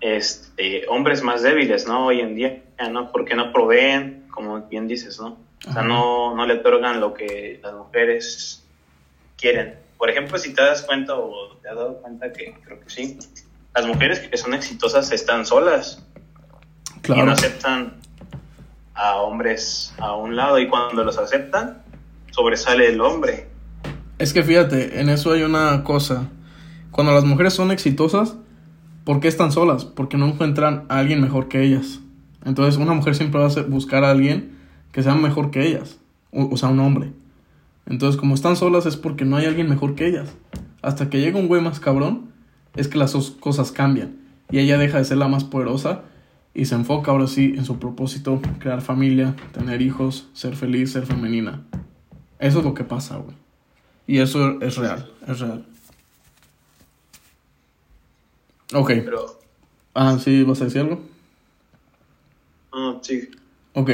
[0.00, 2.06] este, hombres más débiles, ¿no?
[2.06, 3.10] Hoy en día, ¿no?
[3.12, 5.38] Porque no proveen, como bien dices, ¿no?
[5.68, 8.64] O sea, no, no le otorgan lo que las mujeres
[9.36, 9.76] quieren.
[9.96, 13.18] Por ejemplo, si te das cuenta o te has dado cuenta que creo que sí,
[13.74, 16.04] las mujeres que son exitosas están solas
[17.08, 18.00] y no aceptan
[18.94, 21.82] a hombres a un lado y cuando los aceptan,
[22.32, 23.48] sobresale el hombre.
[24.18, 26.28] Es que fíjate, en eso hay una cosa.
[26.92, 28.36] Cuando las mujeres son exitosas,
[29.04, 29.86] ¿por qué están solas?
[29.86, 32.00] Porque no encuentran a alguien mejor que ellas.
[32.44, 34.58] Entonces una mujer siempre va a buscar a alguien
[34.92, 35.98] que sea mejor que ellas.
[36.30, 37.12] O, sea, un hombre.
[37.86, 40.34] Entonces como están solas es porque no hay alguien mejor que ellas.
[40.82, 42.30] Hasta que llega un güey más cabrón,
[42.76, 44.18] es que las dos cosas cambian.
[44.50, 46.02] Y ella deja de ser la más poderosa
[46.52, 51.06] y se enfoca ahora sí en su propósito, crear familia, tener hijos, ser feliz, ser
[51.06, 51.62] femenina.
[52.38, 53.34] Eso es lo que pasa, güey.
[54.06, 55.71] Y eso es real, es real.
[58.72, 58.92] Ok.
[59.04, 59.40] Pero...
[59.94, 61.02] Ah, sí, ¿vas a decir algo?
[62.72, 63.28] Ah, sí.
[63.74, 63.90] Ok.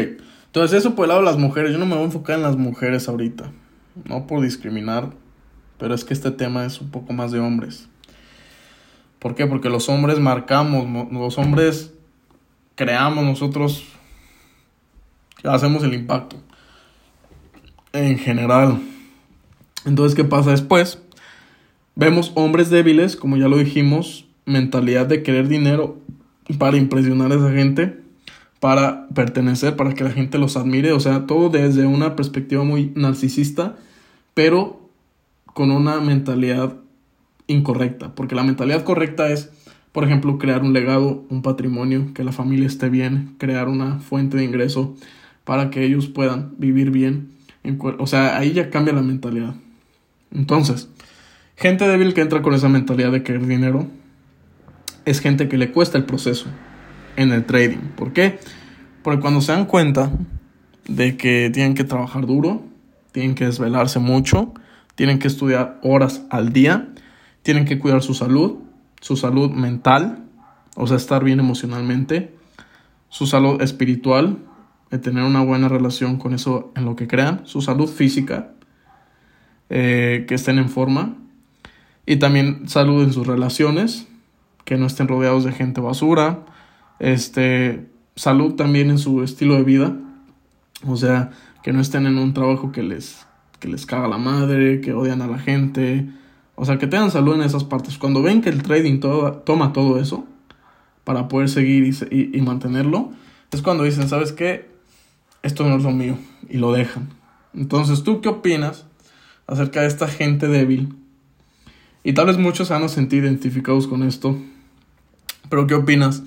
[0.47, 1.73] Entonces eso por el lado de las mujeres.
[1.73, 3.51] Yo no me voy a enfocar en las mujeres ahorita.
[4.05, 5.11] No por discriminar.
[5.79, 7.89] Pero es que este tema es un poco más de hombres.
[9.19, 9.47] ¿Por qué?
[9.47, 11.93] Porque los hombres marcamos, los hombres
[12.77, 13.85] creamos nosotros,
[15.43, 16.37] hacemos el impacto
[17.93, 18.81] en general.
[19.85, 21.01] Entonces, ¿qué pasa después?
[21.97, 25.99] Vemos hombres débiles, como ya lo dijimos, mentalidad de querer dinero
[26.59, 28.01] para impresionar a esa gente,
[28.61, 32.93] para pertenecer, para que la gente los admire, o sea, todo desde una perspectiva muy
[32.95, 33.77] narcisista,
[34.35, 34.91] pero
[35.45, 36.75] con una mentalidad
[37.47, 39.51] incorrecta, porque la mentalidad correcta es
[39.93, 44.37] por ejemplo, crear un legado, un patrimonio, que la familia esté bien, crear una fuente
[44.37, 44.95] de ingreso
[45.45, 47.31] para que ellos puedan vivir bien.
[47.99, 49.55] o sea, ahí ya cambia la mentalidad.
[50.31, 50.89] Entonces,
[51.57, 53.87] gente débil que entra con esa mentalidad de querer dinero
[55.09, 56.47] es gente que le cuesta el proceso
[57.17, 57.79] en el trading.
[57.97, 58.39] ¿Por qué?
[59.03, 60.11] Porque cuando se dan cuenta
[60.87, 62.63] de que tienen que trabajar duro,
[63.13, 64.53] tienen que desvelarse mucho,
[64.95, 66.89] tienen que estudiar horas al día,
[67.43, 68.59] tienen que cuidar su salud,
[69.01, 70.25] su salud mental,
[70.77, 72.35] o sea, estar bien emocionalmente,
[73.09, 74.39] su salud espiritual,
[75.03, 78.53] tener una buena relación con eso en lo que crean, su salud física,
[79.71, 81.17] eh, que estén en forma,
[82.07, 84.08] y también salud en sus relaciones,
[84.69, 86.41] que no estén rodeados de gente basura,
[86.99, 89.97] este, salud también en su estilo de vida,
[90.87, 91.31] o sea,
[91.63, 93.27] que no estén en un trabajo que les,
[93.61, 96.07] que les caga la madre, que odian a la gente,
[96.55, 97.97] o sea, que tengan salud en esas partes.
[97.97, 100.27] Cuando ven que el trading toma todo eso
[101.03, 103.13] para poder seguir y, mantenerlo,
[103.51, 104.69] es cuando dicen, ¿sabes qué?
[105.43, 106.19] Esto no es lo mío.
[106.51, 107.09] Y lo dejan.
[107.55, 108.85] Entonces, ¿tú qué opinas
[109.47, 110.95] acerca de esta gente débil?
[112.05, 114.37] Y tal vez muchos se van a sentir identificados con esto.
[115.49, 116.23] Pero ¿qué opinas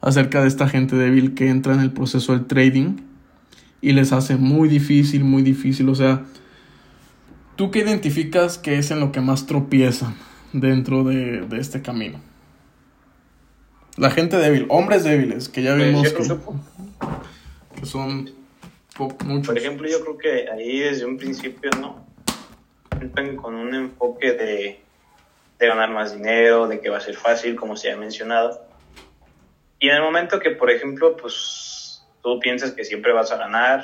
[0.00, 2.96] acerca de esta gente débil que entra en el proceso del trading
[3.80, 5.88] y les hace muy difícil, muy difícil?
[5.88, 6.24] O sea,
[7.56, 10.14] ¿Tú qué identificas que es en lo que más tropiezan
[10.52, 12.20] dentro de, de este camino?
[13.96, 18.30] La gente débil, hombres débiles, que ya Pues, vimos que, son
[19.24, 19.46] muchos.
[19.46, 22.04] Por ejemplo, yo creo que ahí desde un principio, ¿no?
[23.00, 24.80] Entran con un enfoque de,
[25.58, 28.65] de ganar más dinero, de que va a ser fácil, como se ha mencionado.
[29.78, 33.82] Y en el momento que, por ejemplo, pues tú piensas que siempre vas a ganar,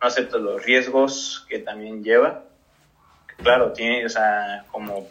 [0.00, 2.44] no aceptas los riesgos que también lleva.
[3.42, 5.08] Claro, tiene, o sea, como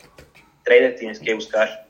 [0.64, 1.86] trader tienes que buscar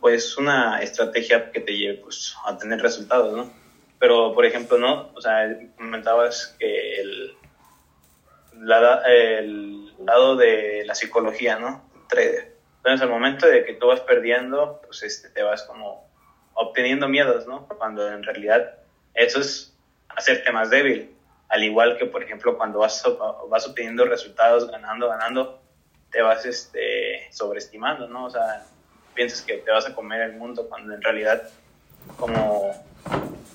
[0.00, 3.50] pues una estrategia que te lleve pues a tener resultados, ¿no?
[3.98, 7.38] Pero, por ejemplo, no, o sea, comentabas que el,
[8.52, 11.90] la- el lado de la psicología, ¿no?
[12.08, 12.54] Trader.
[12.78, 16.13] Entonces, al momento de que tú vas perdiendo, pues este, te vas como
[16.54, 17.66] obteniendo miedos, ¿no?
[17.68, 18.78] Cuando en realidad
[19.14, 19.74] eso es
[20.08, 21.10] hacerte más débil.
[21.48, 23.02] Al igual que, por ejemplo, cuando vas,
[23.48, 25.60] vas obteniendo resultados, ganando, ganando,
[26.10, 28.26] te vas este, sobreestimando, ¿no?
[28.26, 28.64] O sea,
[29.14, 31.48] piensas que te vas a comer el mundo cuando en realidad,
[32.18, 32.72] como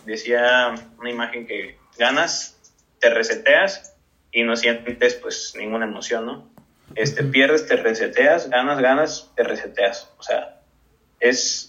[0.05, 2.57] decía una imagen que ganas,
[2.99, 3.95] te reseteas
[4.31, 6.49] y no sientes pues ninguna emoción, ¿no?
[6.95, 10.11] Este, pierdes, te reseteas, ganas, ganas, te reseteas.
[10.17, 10.61] O sea,
[11.19, 11.68] es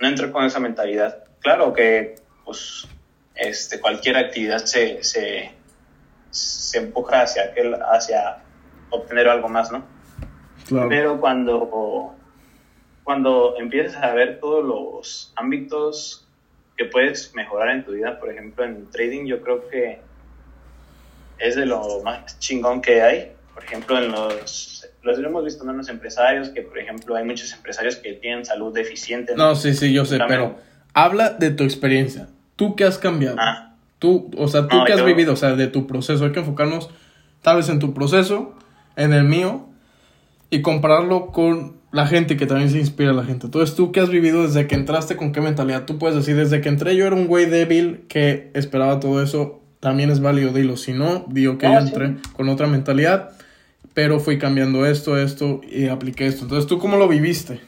[0.00, 1.24] no entrar con esa mentalidad.
[1.40, 2.88] Claro que pues
[3.34, 5.52] este, cualquier actividad se, se,
[6.30, 8.38] se empuja hacia aquel, hacia
[8.90, 9.84] obtener algo más, ¿no?
[10.66, 10.88] Claro.
[10.88, 12.16] Pero cuando,
[13.04, 16.26] cuando empiezas a ver todos los ámbitos
[16.76, 20.00] que puedes mejorar en tu vida, por ejemplo, en trading, yo creo que
[21.38, 23.32] es de lo más chingón que hay.
[23.54, 27.52] Por ejemplo, en los, los hemos visto en los empresarios, que por ejemplo hay muchos
[27.52, 29.34] empresarios que tienen salud deficiente.
[29.36, 30.40] No, sí, sí, yo sé, También.
[30.40, 30.58] pero
[30.94, 32.28] habla de tu experiencia.
[32.56, 33.36] ¿Tú qué has cambiado?
[33.38, 33.66] Ah,
[33.98, 36.24] Tú, o sea, tú No, qué has yo- vivido, o sea, de tu proceso.
[36.24, 36.88] Hay que enfocarnos
[37.42, 38.54] tal vez en tu proceso,
[38.96, 39.66] en el mío,
[40.48, 43.46] y compararlo con la gente que también se inspira a la gente.
[43.46, 45.84] Entonces, tú qué has vivido desde que entraste, con qué mentalidad.
[45.84, 49.60] Tú puedes decir, desde que entré yo era un güey débil que esperaba todo eso.
[49.80, 50.76] También es válido, dilo.
[50.78, 51.86] Si no, digo que No, yo sí.
[51.88, 53.30] entré con otra mentalidad,
[54.00, 56.44] pero fui cambiando esto, esto y apliqué esto.
[56.44, 57.60] Entonces, ¿tú cómo lo viviste?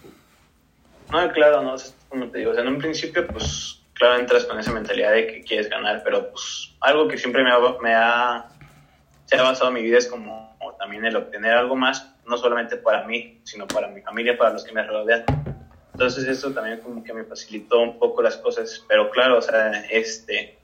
[1.10, 1.74] No, claro, no,
[2.08, 5.26] como te digo, o sea, en un principio, pues, claro, entras con esa mentalidad de
[5.26, 8.48] que quieres ganar, pero pues, algo que siempre me ha, me ha,
[9.26, 12.78] se ha basado en mi vida es como también el obtener algo más, no solamente
[12.78, 15.24] para mí, sino para mi familia, para los que me rodean.
[15.92, 19.84] Entonces, eso también como que me facilitó un poco las cosas, pero claro, o sea,
[19.90, 20.58] este,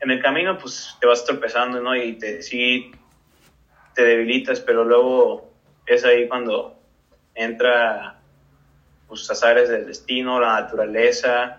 [0.00, 1.94] en el camino, pues, te vas tropezando, ¿no?
[1.94, 2.92] Y te, sí,
[3.94, 5.42] te debilitas, pero luego
[5.86, 6.72] es ahí cuando
[7.34, 8.14] entra
[9.08, 11.50] pues azares del destino, la naturaleza,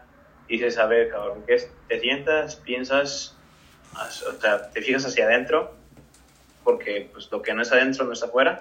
[0.48, 1.68] y dices, a ver, cabrón, ¿qué es?
[1.88, 3.36] Te sientas, piensas,
[3.96, 5.70] as- o sea, te fijas hacia adentro,
[6.64, 8.58] porque pues lo que no es adentro no es afuera.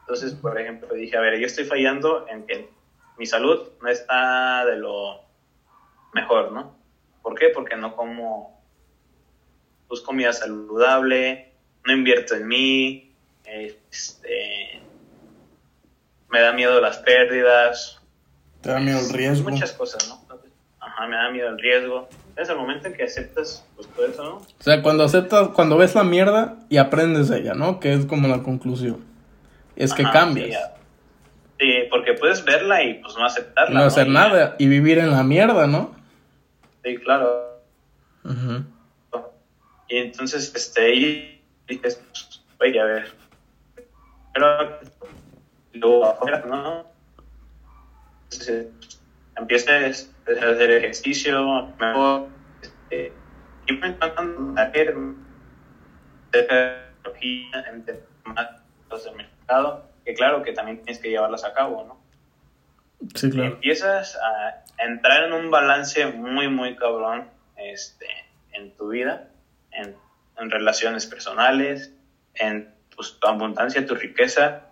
[0.00, 2.66] Entonces, por ejemplo, dije, a ver, yo estoy fallando en que
[3.18, 5.20] mi salud no está de lo
[6.12, 6.74] mejor, ¿no?
[7.22, 7.48] ¿Por qué?
[7.48, 8.54] Porque no como
[9.88, 11.53] pues comida saludable,
[11.84, 13.12] no invierto en mí,
[13.44, 14.80] este,
[16.30, 18.00] me da miedo las pérdidas,
[18.62, 19.50] ¿Te da miedo el riesgo?
[19.50, 20.24] muchas cosas, ¿no?
[20.80, 22.08] Ajá, me da miedo el riesgo.
[22.36, 24.34] Es el momento en que aceptas pues todo eso, ¿no?
[24.36, 27.78] O sea, cuando aceptas, cuando ves la mierda y aprendes de ella, ¿no?
[27.80, 29.04] Que es como la conclusión.
[29.76, 30.70] Es que cambias.
[31.58, 33.78] Sí, porque puedes verla y pues no aceptarla.
[33.80, 35.94] no hacer Y- nada y vivir en la mierda, ¿no?
[36.82, 37.60] Sí, claro.
[38.24, 38.64] Ujú.
[39.88, 41.33] Y entonces, este, y
[41.66, 43.12] dije, pues, oye, a ver.
[44.32, 44.80] Pero
[45.72, 46.86] luego afuera, ¿no?
[48.24, 48.66] Entonces,
[49.36, 52.28] empieces a hacer ejercicio, mejor,
[52.62, 53.12] este,
[53.68, 54.54] y me encantan
[56.30, 62.00] tecnología, entre más del mercado, que claro que también tienes que llevarlas a cabo, ¿no?
[63.14, 63.54] Sí, y claro.
[63.54, 68.06] empiezas a entrar en un balance muy, muy cabrón este,
[68.52, 69.28] en tu vida,
[69.72, 69.96] en,
[70.38, 71.92] en relaciones personales,
[72.34, 74.62] en pues, tu abundancia, tu riqueza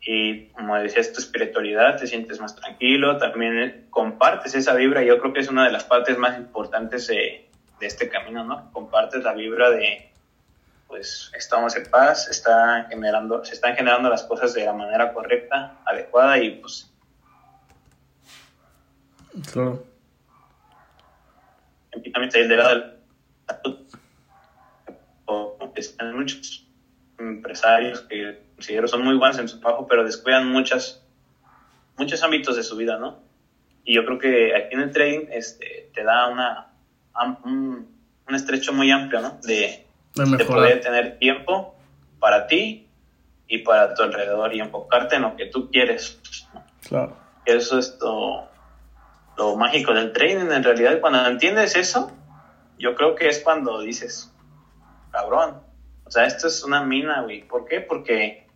[0.00, 5.02] y, como decías, tu espiritualidad, te sientes más tranquilo, también eh, compartes esa vibra.
[5.02, 7.48] Yo creo que es una de las partes más importantes de,
[7.80, 8.70] de este camino, ¿no?
[8.72, 10.10] Compartes la vibra de,
[10.88, 15.78] pues, estamos en paz, está generando, se están generando las cosas de la manera correcta,
[15.84, 16.90] adecuada y, pues,
[19.52, 19.84] Claro.
[21.90, 23.83] empíricamente el de lado de la salud.
[25.26, 26.66] O están muchos
[27.18, 31.02] empresarios que considero son muy buenos en su trabajo, pero descuidan muchas,
[31.96, 33.22] muchos ámbitos de su vida, ¿no?
[33.84, 36.72] Y yo creo que aquí en el trading este, te da una,
[37.44, 37.88] un,
[38.28, 39.38] un estrecho muy amplio, ¿no?
[39.42, 41.74] De, De poder tener tiempo
[42.20, 42.88] para ti
[43.48, 46.20] y para tu alrededor y enfocarte en lo que tú quieres.
[46.86, 47.16] Claro.
[47.44, 48.48] Eso es lo,
[49.36, 50.50] lo mágico del trading.
[50.50, 52.10] En realidad, cuando entiendes eso,
[52.78, 54.32] yo creo que es cuando dices,
[55.14, 55.54] cabrón,
[56.04, 57.46] o sea, esto es una mina, güey.
[57.46, 57.80] ¿Por qué?
[57.80, 58.46] Porque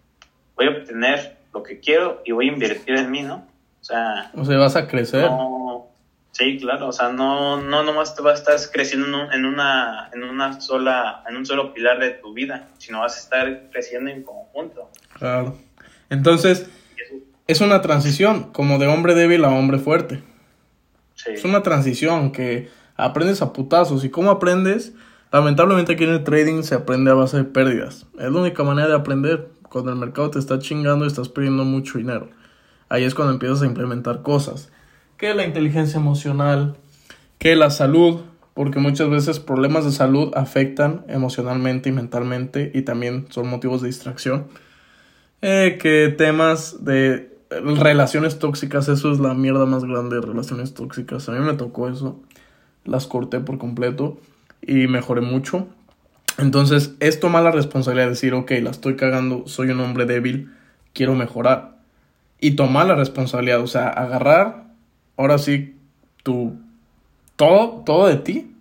[0.57, 3.47] voy a obtener lo que quiero y voy a invertir en mí, ¿no?
[3.81, 4.31] O sea...
[4.35, 5.31] O sea, vas a crecer.
[6.33, 10.25] sí, claro, o sea, no, no nomás te vas a estar creciendo en una, en
[10.25, 14.25] una sola, en un solo pilar de tu vida, sino vas a estar creciendo en
[14.25, 14.91] conjunto.
[15.15, 15.57] Claro.
[16.11, 16.69] Entonces,
[17.47, 20.23] es una transición, como de hombre débil a hombre fuerte.
[21.15, 21.31] Sí.
[21.35, 24.05] Es una transición que aprendes a putazos.
[24.05, 24.93] ¿Y cómo aprendes?
[25.31, 28.07] Lamentablemente aquí en el trading se aprende a base de pérdidas.
[28.19, 29.51] Es la única manera de aprender.
[29.69, 32.31] Cuando el mercado te está chingando y estás perdiendo mucho dinero.
[32.89, 34.71] Ahí es cuando empiezas a implementar cosas.
[35.19, 36.77] Que la inteligencia emocional,
[37.39, 38.21] que la salud,
[38.55, 43.89] porque muchas veces problemas de salud afectan emocionalmente y mentalmente y también son motivos de
[43.89, 44.47] distracción.
[45.43, 51.29] Eh, que temas de relaciones tóxicas, eso es la mierda más grande de relaciones tóxicas.
[51.29, 52.21] A mí me tocó eso,
[52.85, 54.19] las corté por completo
[54.63, 55.69] y mejoré mucho.
[56.39, 60.53] Entonces es tomar la responsabilidad de decir, ok, la estoy cagando, soy un hombre débil,
[60.93, 61.79] quiero mejorar.
[62.41, 64.67] Y tomar la responsabilidad, o sea, agarrar,
[65.17, 65.77] ahora sí,
[66.23, 66.57] tu,
[67.35, 68.55] todo, todo de ti.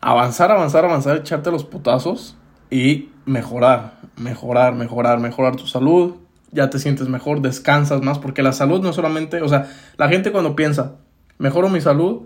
[0.00, 2.36] Avanzar, avanzar, avanzar, echarte los putazos
[2.70, 6.16] y mejorar, mejorar, mejorar, mejorar tu salud.
[6.50, 10.32] Ya te sientes mejor, descansas más, porque la salud no solamente, o sea, la gente
[10.32, 10.96] cuando piensa,
[11.38, 12.22] mejoro mi salud,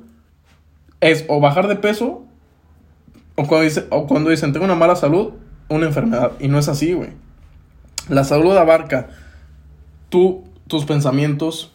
[1.01, 2.27] es o bajar de peso
[3.35, 5.33] o cuando, dice, o cuando dicen, tengo una mala salud,
[5.69, 6.33] una enfermedad.
[6.41, 7.11] Y no es así, güey.
[8.09, 9.09] La salud abarca
[10.09, 11.73] tú, tus pensamientos,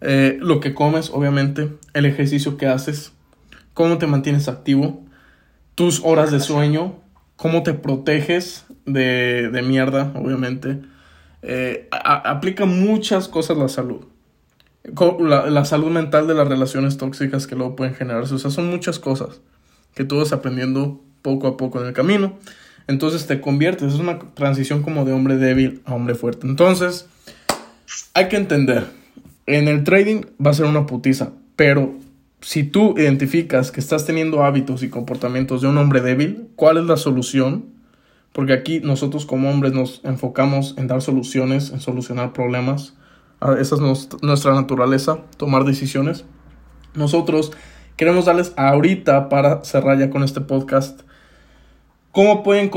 [0.00, 3.12] eh, lo que comes, obviamente, el ejercicio que haces,
[3.72, 5.02] cómo te mantienes activo,
[5.74, 6.96] tus horas de sueño,
[7.36, 10.80] cómo te proteges de, de mierda, obviamente.
[11.42, 14.06] Eh, aplica muchas cosas la salud.
[15.20, 18.34] La, la, salud mental de las relaciones tóxicas que luego pueden generarse.
[18.34, 19.40] O sea, son muchas cosas
[19.94, 22.38] que tú vas aprendiendo poco a poco en el camino.
[22.86, 26.46] Entonces te conviertes, es una transición como de hombre débil a hombre fuerte.
[26.46, 27.06] Entonces,
[28.12, 28.86] hay que entender,
[29.46, 31.94] en el trading va a ser una putiza, pero
[32.40, 36.84] si tú identificas que estás teniendo hábitos y comportamientos de un hombre débil, ¿cuál es
[36.84, 37.64] la solución?
[38.32, 42.94] Porque aquí nosotros como hombres nos enfocamos en dar soluciones, en solucionar problemas.
[43.40, 43.80] Ah, esa es
[44.20, 46.26] nuestra naturaleza, tomar decisiones.
[46.94, 47.52] Nosotros
[47.96, 51.00] queremos darles ahorita para cerrar ya con este podcast
[52.14, 52.70] cómo pueden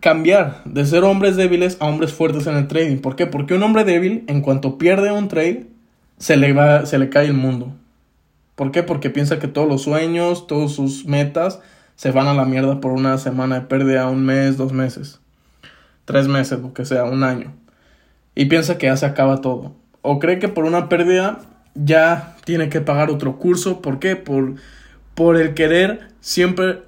[0.00, 2.96] cambiar de ser hombres débiles a hombres fuertes en el trading.
[2.96, 3.26] ¿Por qué?
[3.26, 5.66] Porque un hombre débil, en cuanto pierde un trade,
[6.16, 7.74] se le, va, se le cae el mundo.
[8.54, 8.82] ¿Por qué?
[8.82, 11.60] Porque piensa que todos los sueños, todas sus metas
[11.94, 15.20] se van a la mierda por una semana de pérdida, un mes, dos meses,
[16.06, 17.52] tres meses, lo que sea, un año.
[18.34, 19.74] Y piensa que ya se acaba todo.
[20.00, 21.40] O cree que por una pérdida
[21.74, 23.80] ya tiene que pagar otro curso.
[23.80, 24.16] ¿Por qué?
[24.16, 24.56] Por,
[25.14, 26.82] por el querer siempre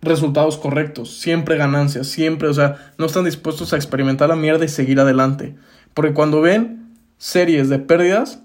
[0.00, 4.68] resultados correctos, siempre ganancias, siempre, o sea, no están dispuestos a experimentar la mierda y
[4.68, 5.54] seguir adelante.
[5.94, 8.40] Porque cuando ven series de pérdidas,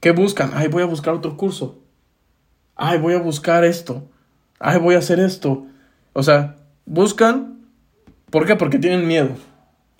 [0.00, 0.50] ¿qué buscan?
[0.54, 1.78] Ay, voy a buscar otro curso.
[2.76, 4.08] Ay, voy a buscar esto.
[4.60, 5.66] Ay, voy a hacer esto.
[6.12, 7.58] O sea, buscan.
[8.30, 8.54] ¿Por qué?
[8.54, 9.30] Porque tienen miedo.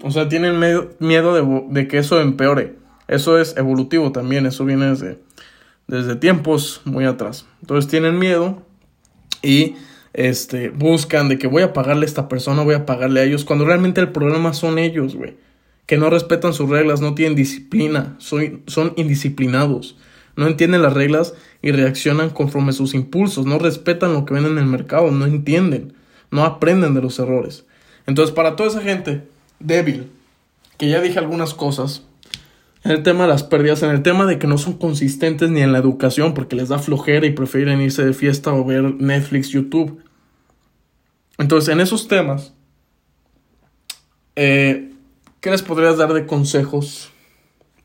[0.02, 0.60] O sea, tienen
[0.98, 2.76] miedo de, de que eso empeore.
[3.08, 5.18] Eso es evolutivo también, eso viene desde,
[5.86, 7.46] desde tiempos muy atrás.
[7.62, 8.62] Entonces tienen miedo
[9.42, 9.76] y
[10.12, 13.44] este, buscan de que voy a pagarle a esta persona, voy a pagarle a ellos,
[13.44, 15.36] cuando realmente el problema son ellos, güey.
[15.86, 19.96] Que no respetan sus reglas, no tienen disciplina, son, son indisciplinados,
[20.36, 24.58] no entienden las reglas y reaccionan conforme sus impulsos, no respetan lo que ven en
[24.58, 25.94] el mercado, no entienden,
[26.30, 27.64] no aprenden de los errores.
[28.06, 29.22] Entonces, para toda esa gente
[29.60, 30.10] débil,
[30.76, 32.02] que ya dije algunas cosas,
[32.84, 35.60] en el tema de las pérdidas, en el tema de que no son consistentes ni
[35.60, 39.48] en la educación porque les da flojera y prefieren irse de fiesta o ver Netflix,
[39.48, 40.02] YouTube.
[41.38, 42.52] Entonces, en esos temas,
[44.36, 44.92] eh,
[45.40, 47.10] ¿qué les podrías dar de consejos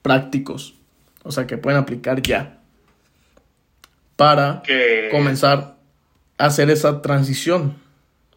[0.01, 0.75] prácticos?
[1.23, 2.59] O sea, que pueden aplicar ya
[4.15, 4.61] para
[5.11, 5.77] comenzar
[6.37, 7.75] a hacer esa transición,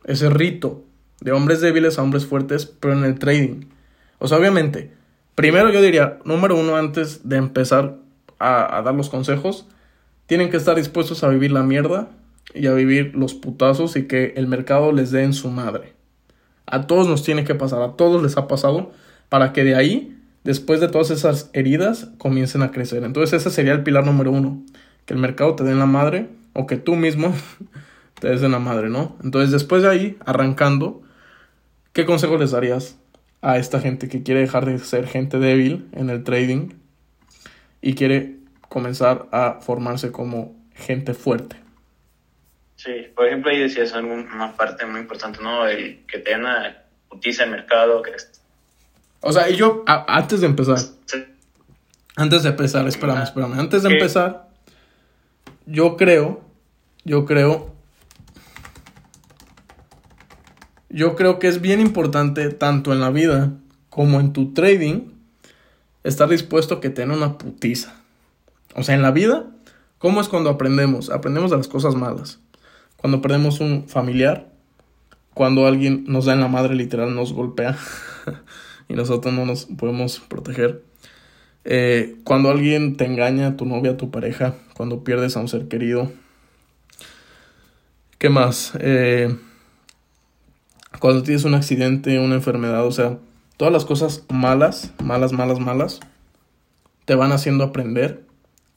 [0.05, 0.85] ese rito
[1.21, 3.67] de hombres débiles a hombres fuertes, pero en el trading.
[4.19, 4.93] O sea, obviamente,
[5.37, 7.99] Primero yo diría, número uno, antes de empezar
[8.39, 9.67] a, dar los consejos,
[10.25, 12.09] tienen que estar dispuestos a vivir la mierda
[12.55, 15.93] y a vivir los putazos y que el mercado les dé en su madre.
[16.65, 18.93] A todos nos tiene que pasar, a todos les ha pasado,
[19.29, 23.05] para que de ahí, después de todas esas heridas, comiencen a crecer.
[23.05, 24.63] Entonces ese sería el pilar número uno,
[25.05, 27.35] que el mercado te dé en la madre o que tú mismo
[28.21, 29.19] te des en la madre, ¿no?
[29.23, 31.03] Entonces después de ahí, arrancando,
[31.93, 32.97] ¿qué consejo les darías?
[33.43, 36.71] A esta gente que quiere dejar de ser gente débil en el trading
[37.81, 38.37] y quiere
[38.69, 41.57] comenzar a formarse como gente fuerte.
[42.77, 45.67] Sí, por ejemplo, ahí decías una parte muy importante, ¿no?
[45.67, 48.03] El que tenga utiliza el mercado.
[48.03, 48.13] Que...
[49.21, 50.79] O sea, y yo, antes de empezar,
[52.17, 54.49] antes de empezar, espérame, espérame, antes de empezar,
[55.67, 56.43] yo creo,
[57.05, 57.76] yo creo,
[60.97, 63.53] yo creo que es bien importante, tanto en la vida
[63.91, 65.13] como en tu trading,
[66.05, 67.95] estar dispuesto a que tenga una putiza.
[68.75, 69.45] O sea, en la vida,
[69.99, 71.11] ¿cómo es cuando aprendemos?
[71.11, 72.41] Aprendemos de las cosas malas
[72.97, 74.49] cuando perdemos un familiar,
[75.35, 77.77] cuando alguien nos da en la madre literal, nos golpea
[78.89, 80.83] y nosotros no nos podemos proteger.
[81.65, 86.11] Eh, cuando alguien te engaña, tu novia, tu pareja, cuando pierdes a un ser querido.
[88.19, 88.73] ¿Qué más?
[88.81, 89.37] Eh,
[91.01, 93.19] cuando tienes un accidente, una enfermedad, o sea,
[93.57, 96.01] todas las cosas malas, malas, malas, malas,
[97.05, 98.25] te van haciendo aprender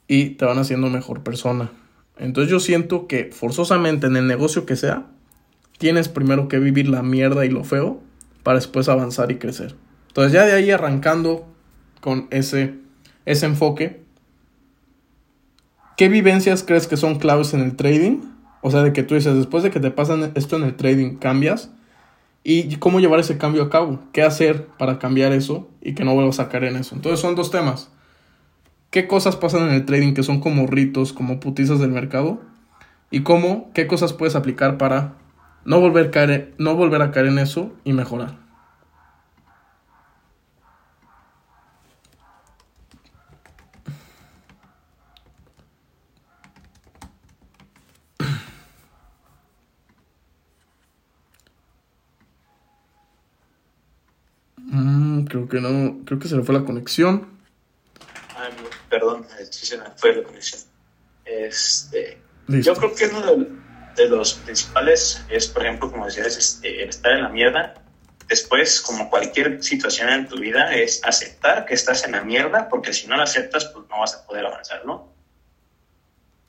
[0.06, 1.70] y te van haciendo mejor persona.
[2.18, 5.06] Entonces yo siento que forzosamente en el negocio que sea,
[5.78, 8.00] tienes primero que vivir la mierda y lo feo
[8.42, 9.74] para después avanzar y crecer.
[10.08, 11.46] Entonces ya de ahí arrancando
[12.00, 12.74] con ese,
[13.24, 14.02] ese enfoque,
[15.96, 18.20] ¿qué vivencias crees que son claves en el trading?
[18.62, 21.16] O sea, de que tú dices, después de que te pasan esto en el trading,
[21.16, 21.70] cambias.
[22.42, 24.00] ¿Y cómo llevar ese cambio a cabo?
[24.12, 26.94] ¿Qué hacer para cambiar eso y que no vuelvas a caer en eso?
[26.94, 27.90] Entonces son dos temas
[28.90, 32.40] qué cosas pasan en el trading que son como ritos, como putizas del mercado
[33.10, 35.14] y cómo, qué cosas puedes aplicar para
[35.64, 38.38] no volver, caer, no volver a caer en eso y mejorar.
[54.70, 57.40] Mm, creo que no, creo que se le fue la conexión
[58.90, 60.62] perdón, se me fue la conexión.
[61.24, 63.46] Este, yo creo que uno
[63.96, 67.74] de, los principales es, por ejemplo, como decías, este, estar en la mierda.
[68.28, 72.92] Después, como cualquier situación en tu vida, es aceptar que estás en la mierda, porque
[72.92, 75.12] si no la aceptas, pues no vas a poder avanzar, ¿no?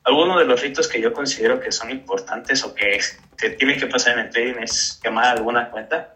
[0.04, 3.86] Algunos de los ritos que yo considero que son importantes o que se tienen que
[3.86, 6.14] pasar en el trading es quemar alguna cuenta.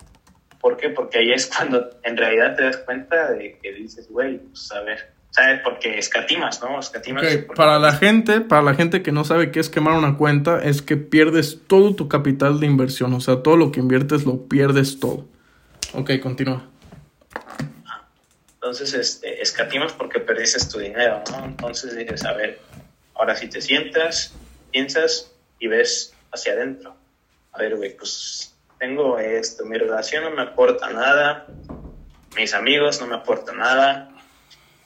[0.66, 0.90] ¿Por qué?
[0.90, 4.82] Porque ahí es cuando en realidad te das cuenta de que dices, güey, pues a
[4.82, 5.62] ver, ¿sabes?
[5.64, 6.80] Porque escatimas, ¿no?
[6.80, 7.24] Escatimas.
[7.56, 10.82] Para la gente, para la gente que no sabe qué es quemar una cuenta, es
[10.82, 15.00] que pierdes todo tu capital de inversión, o sea, todo lo que inviertes lo pierdes
[15.00, 15.28] todo.
[15.94, 16.68] Ok, continúa.
[18.56, 21.46] Entonces, este, escatimas porque perdiste tu dinero, ¿no?
[21.46, 22.60] Entonces dices, a ver,
[23.14, 24.34] ahora si te sientas,
[24.72, 26.96] piensas y ves hacia adentro.
[27.52, 31.48] A ver, güey, pues tengo esto, mi relación no me aporta nada,
[32.36, 34.12] mis amigos no me aportan nada,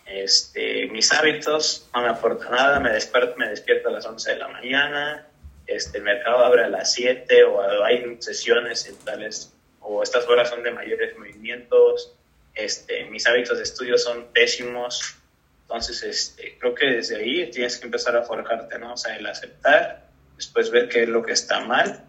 [0.05, 4.37] este, mis hábitos no me aportan nada, me despierto, me despierto a las 11 de
[4.37, 5.27] la mañana,
[5.65, 10.49] este, el mercado abre a las 7 o hay sesiones en tales, o estas horas
[10.49, 12.15] son de mayores movimientos,
[12.53, 15.15] este, mis hábitos de estudio son pésimos,
[15.63, 18.93] entonces este, creo que desde ahí tienes que empezar a forjarte, ¿no?
[18.93, 22.03] O sea, el aceptar, después ver qué es lo que está mal,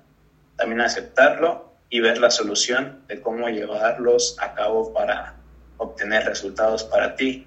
[0.57, 5.37] también aceptarlo y ver la solución de cómo llevarlos a cabo para
[5.77, 7.47] obtener resultados para ti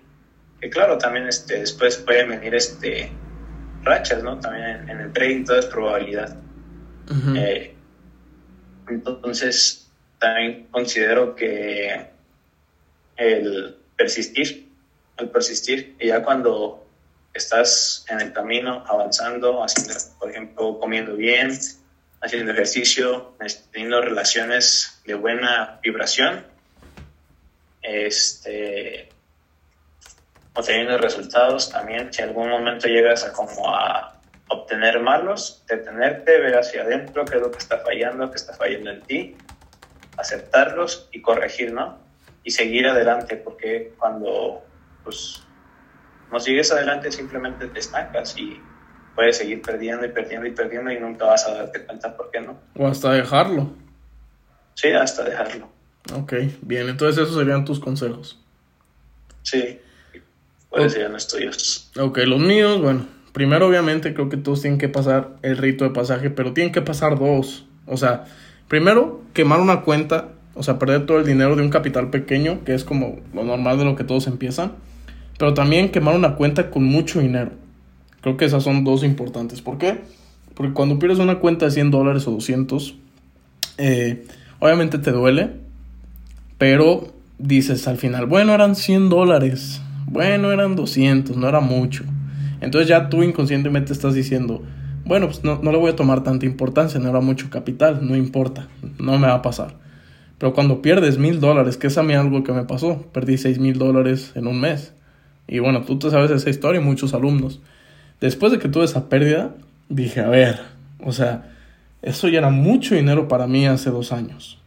[0.64, 3.12] que claro, también este, después pueden venir este,
[3.82, 4.39] rachas, ¿no?
[4.39, 6.38] También en, el trading todo es probabilidad.
[7.36, 7.76] Eh,
[8.88, 12.08] entonces, también considero que
[13.18, 14.70] el persistir,
[15.18, 16.88] el persistir, y ya cuando
[17.34, 21.52] estás en el camino, avanzando, haciendo, por ejemplo, comiendo bien,
[22.24, 23.36] haciendo ejercicio,
[23.71, 26.45] teniendo relaciones de buena vibración,
[27.82, 29.09] este,
[30.53, 36.57] obteniendo resultados también, si en algún momento llegas a como a obtener malos, detenerte, ver
[36.57, 39.38] hacia adentro qué es lo que está fallando, qué está fallando en ti,
[40.17, 41.99] aceptarlos y corregir, ¿no?
[42.45, 44.63] Y seguir adelante, porque cuando
[45.03, 45.43] pues
[46.32, 48.61] no sigues adelante simplemente te estancas y
[49.16, 52.41] puedes seguir perdiendo y perdiendo y perdiendo y nunca vas a darte cuenta por qué
[52.41, 52.59] no.
[52.76, 53.72] O hasta dejarlo.
[54.76, 55.70] Sí, hasta dejarlo.
[56.14, 58.39] Ok, bien, entonces esos serían tus consejos.
[59.43, 59.80] Sí.
[60.70, 61.91] ¿Cuáles serían los tuyos?
[61.99, 65.91] Ok, los míos, bueno, primero obviamente creo que todos tienen que pasar el rito de
[65.91, 67.66] pasaje, pero tienen que pasar dos.
[67.86, 68.26] O sea,
[68.68, 72.74] primero quemar una cuenta, o sea, perder todo el dinero de un capital pequeño, que
[72.74, 74.74] es como lo normal de lo que todos empiezan,
[75.38, 77.51] pero también quemar una cuenta con mucho dinero.
[78.24, 79.61] Creo que esas son dos importantes.
[79.61, 79.99] ¿Por qué?
[80.55, 82.95] Porque cuando pierdes una cuenta de 100 dólares o 200,
[83.78, 84.26] eh,
[84.59, 85.51] obviamente te duele,
[86.57, 92.05] pero dices al final, bueno, eran 100 dólares, bueno, eran 200, no era mucho.
[92.61, 94.63] Entonces ya tú inconscientemente estás diciendo,
[95.03, 98.15] bueno, pues no, no le voy a tomar tanta importancia, no era mucho capital, no
[98.15, 98.69] importa,
[98.99, 99.76] no me va a pasar.
[100.38, 103.59] Pero cuando pierdes mil dólares, que es a mí algo que me pasó, perdí seis
[103.59, 104.93] mil dólares en un mes.
[105.45, 107.59] Y bueno, tú te sabes esa historia y muchos alumnos.
[108.24, 109.53] Después de que tuve esa pérdida,
[109.89, 110.61] dije, a ver,
[111.01, 111.51] o sea,
[112.01, 114.61] eso ya era mucho dinero para mí hace dos años.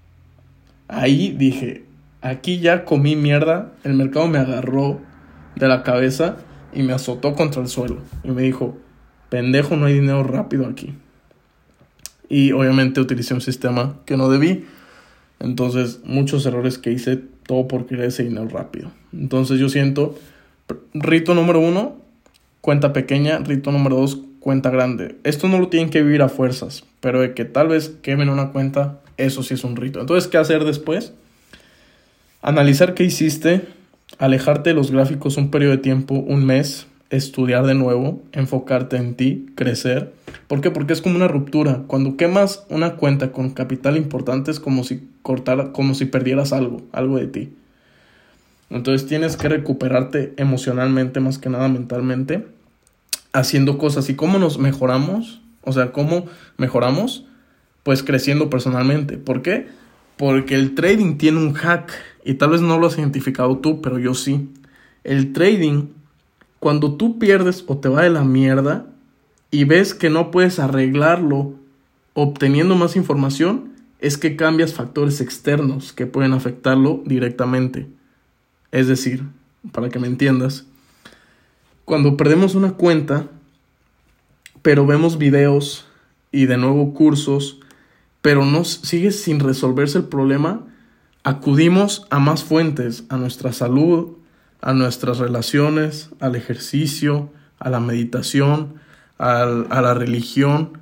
[0.88, 1.86] Ahí dije,
[2.20, 5.00] aquí ya comí mierda, el mercado me agarró
[5.54, 6.36] de la cabeza
[6.74, 8.02] y me azotó contra el suelo.
[8.24, 8.76] Y me dijo,
[9.30, 10.92] pendejo, no hay dinero rápido aquí.
[12.28, 14.66] Y obviamente utilicé un sistema que no debí.
[15.40, 18.90] Entonces, muchos errores que hice, todo por querer ese dinero rápido.
[19.14, 20.14] Entonces, yo siento,
[20.92, 22.04] rito número uno,
[22.66, 25.14] cuenta pequeña, rito número dos, cuenta grande.
[25.22, 28.50] Esto no lo tienen que vivir a fuerzas, pero de que tal vez quemen una
[28.50, 30.00] cuenta, eso sí es un rito.
[30.00, 31.12] Entonces, ¿qué hacer después?
[32.42, 33.62] Analizar qué hiciste,
[34.18, 39.14] alejarte de los gráficos un periodo de tiempo, un mes, estudiar de nuevo, enfocarte en
[39.14, 40.12] ti, crecer.
[40.48, 40.72] ¿Por qué?
[40.72, 41.84] Porque es como una ruptura.
[41.86, 46.82] Cuando quemas una cuenta con capital importante es como si cortara, como si perdieras algo,
[46.90, 47.52] algo de ti.
[48.70, 52.55] Entonces tienes que recuperarte emocionalmente, más que nada mentalmente,
[53.36, 54.08] haciendo cosas.
[54.08, 55.42] ¿Y cómo nos mejoramos?
[55.62, 56.26] O sea, ¿cómo
[56.56, 57.26] mejoramos?
[57.82, 59.18] Pues creciendo personalmente.
[59.18, 59.68] ¿Por qué?
[60.16, 61.92] Porque el trading tiene un hack
[62.24, 64.48] y tal vez no lo has identificado tú, pero yo sí.
[65.04, 65.88] El trading,
[66.58, 68.86] cuando tú pierdes o te va de la mierda
[69.50, 71.54] y ves que no puedes arreglarlo
[72.14, 77.86] obteniendo más información, es que cambias factores externos que pueden afectarlo directamente.
[78.72, 79.24] Es decir,
[79.72, 80.66] para que me entiendas,
[81.86, 83.28] cuando perdemos una cuenta,
[84.60, 85.86] pero vemos videos
[86.32, 87.60] y de nuevo cursos,
[88.20, 90.66] pero no sigue sin resolverse el problema,
[91.22, 94.16] acudimos a más fuentes, a nuestra salud,
[94.60, 97.30] a nuestras relaciones, al ejercicio,
[97.60, 98.74] a la meditación,
[99.18, 100.78] a la religión,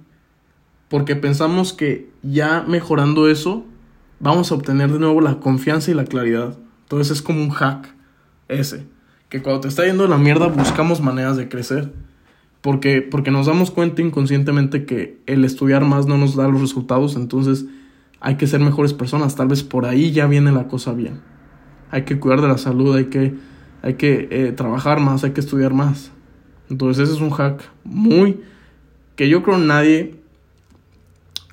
[0.89, 3.67] porque pensamos que ya mejorando eso,
[4.21, 6.57] vamos a obtener de nuevo la confianza y la claridad.
[6.85, 7.95] Entonces es como un hack
[8.49, 8.94] ese.
[9.35, 11.91] Que cuando te está yendo la mierda buscamos maneras de crecer.
[12.61, 17.17] Porque, porque nos damos cuenta inconscientemente que el estudiar más no nos da los resultados.
[17.17, 17.65] Entonces
[18.21, 19.35] hay que ser mejores personas.
[19.35, 21.21] Tal vez por ahí ya viene la cosa bien.
[21.91, 23.35] Hay que cuidar de la salud, hay que,
[23.83, 26.13] hay que eh, trabajar más, hay que estudiar más.
[26.71, 28.41] Entonces ese es un hack muy...
[29.17, 30.15] que yo creo nadie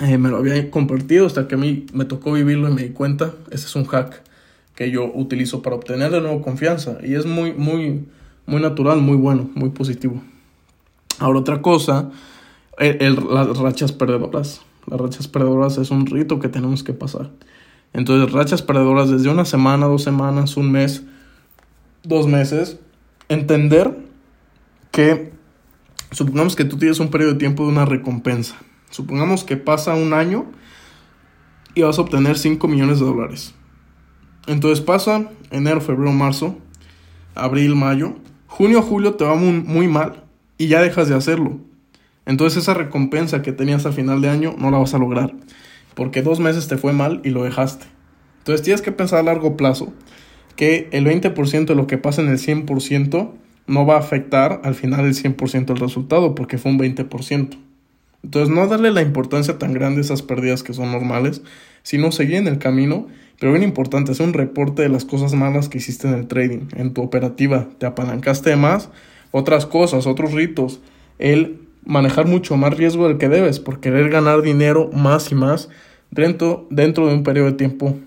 [0.01, 2.89] eh, me lo había compartido hasta que a mí me tocó vivirlo y me di
[2.89, 3.34] cuenta.
[3.49, 4.21] Ese es un hack
[4.89, 6.97] yo utilizo para obtener de nuevo confianza.
[7.03, 8.05] Y es muy, muy,
[8.45, 10.21] muy natural, muy bueno, muy positivo.
[11.19, 12.09] Ahora otra cosa,
[12.79, 14.61] las rachas perdedoras.
[14.88, 17.29] Las rachas perdedoras es un rito que tenemos que pasar.
[17.93, 21.03] Entonces, rachas perdedoras desde una semana, dos semanas, un mes,
[22.03, 22.79] dos meses.
[23.29, 23.97] Entender
[24.91, 25.32] que,
[26.11, 28.55] supongamos que tú tienes un periodo de tiempo de una recompensa.
[28.89, 30.45] Supongamos que pasa un año
[31.75, 33.53] y vas a obtener 5 millones de dólares.
[34.48, 36.58] Entonces pasa enero, febrero, marzo,
[37.36, 38.16] abril, mayo,
[38.48, 40.24] junio, julio te va muy, mal
[40.58, 41.58] y ya dejas de hacerlo.
[42.26, 45.34] Entonces esa recompensa que tenías a final de año no la vas a lograr
[45.96, 47.86] porque dos meses te fue mal y lo dejaste.
[48.39, 49.94] Entonces tienes que pensar a largo plazo
[50.56, 53.32] que el 20% de lo que pasa en el 100%
[53.68, 57.58] no va a afectar al final el 100% del resultado porque fue un 20%.
[58.24, 61.41] Entonces no darle la importancia tan grande a esas pérdidas que son normales,
[61.84, 63.07] sino seguir en el camino
[63.41, 66.67] pero bien importante, hacer un reporte de las cosas malas que hiciste en el trading,
[66.76, 67.69] en tu operativa.
[67.80, 68.91] Te apalancaste más,
[69.32, 70.80] otras cosas, otros ritos.
[71.17, 75.69] El manejar mucho más riesgo del que debes por querer ganar dinero más y más
[76.11, 77.97] dentro, dentro de un periodo de tiempo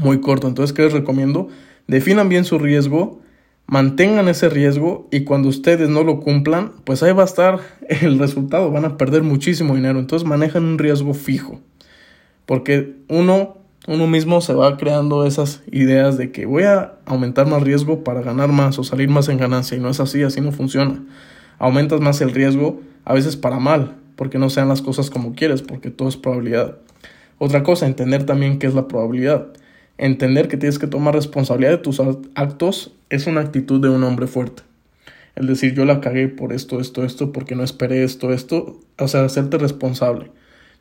[0.00, 0.48] muy corto.
[0.48, 1.46] Entonces, ¿qué les recomiendo?
[1.86, 3.20] Definan bien su riesgo,
[3.66, 8.18] mantengan ese riesgo y cuando ustedes no lo cumplan, pues ahí va a estar el
[8.18, 9.98] resultado, van a perder muchísimo dinero.
[9.98, 11.60] Entonces manejan un riesgo fijo.
[12.46, 13.56] Porque uno
[13.86, 18.20] uno mismo se va creando esas ideas de que voy a aumentar más riesgo para
[18.20, 21.04] ganar más o salir más en ganancia y no es así, así no funciona.
[21.58, 25.62] Aumentas más el riesgo a veces para mal, porque no sean las cosas como quieres,
[25.62, 26.78] porque todo es probabilidad.
[27.38, 29.48] Otra cosa, entender también qué es la probabilidad.
[29.98, 32.00] Entender que tienes que tomar responsabilidad de tus
[32.34, 34.62] actos es una actitud de un hombre fuerte.
[35.34, 39.08] El decir yo la cagué por esto, esto, esto, porque no esperé esto, esto, o
[39.08, 40.30] sea, hacerte responsable.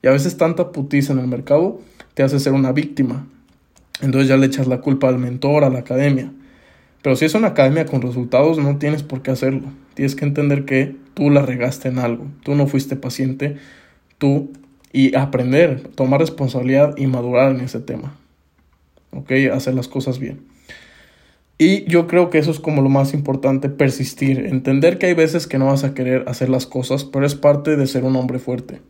[0.01, 1.79] Y a veces tanta putiza en el mercado
[2.13, 3.27] te hace ser una víctima.
[4.01, 6.31] Entonces ya le echas la culpa al mentor, a la academia.
[7.01, 9.71] Pero si es una academia con resultados, no tienes por qué hacerlo.
[9.93, 12.25] Tienes que entender que tú la regaste en algo.
[12.43, 13.57] Tú no fuiste paciente.
[14.17, 14.51] Tú
[14.91, 18.15] y aprender, tomar responsabilidad y madurar en ese tema.
[19.15, 19.31] ¿Ok?
[19.53, 20.41] Hacer las cosas bien.
[21.57, 25.47] Y yo creo que eso es como lo más importante, persistir, entender que hay veces
[25.47, 28.39] que no vas a querer hacer las cosas, pero es parte de ser un hombre
[28.39, 28.81] fuerte.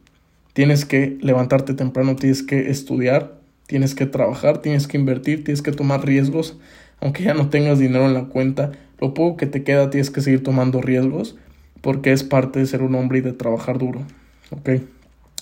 [0.53, 5.71] Tienes que levantarte temprano, tienes que estudiar, tienes que trabajar, tienes que invertir, tienes que
[5.71, 6.57] tomar riesgos,
[7.01, 10.21] aunque ya no tengas dinero en la cuenta, lo poco que te queda tienes que
[10.21, 11.35] seguir tomando riesgos
[11.81, 14.01] porque es parte de ser un hombre y de trabajar duro.
[14.49, 14.69] ¿Ok?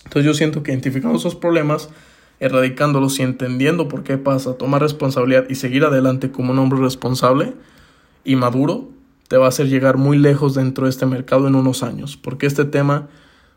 [0.03, 1.89] Entonces yo siento que identificando esos problemas,
[2.43, 7.53] erradicándolos y entendiendo por qué pasa, tomar responsabilidad y seguir adelante como un hombre responsable
[8.25, 8.89] y maduro,
[9.29, 12.17] te va a hacer llegar muy lejos dentro de este mercado en unos años.
[12.17, 13.07] Porque este tema,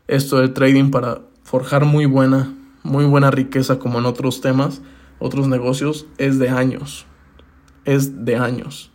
[0.07, 4.81] esto del trading para forjar muy buena, muy buena riqueza como en otros temas,
[5.19, 7.05] otros negocios, es de años.
[7.83, 8.89] Es de años.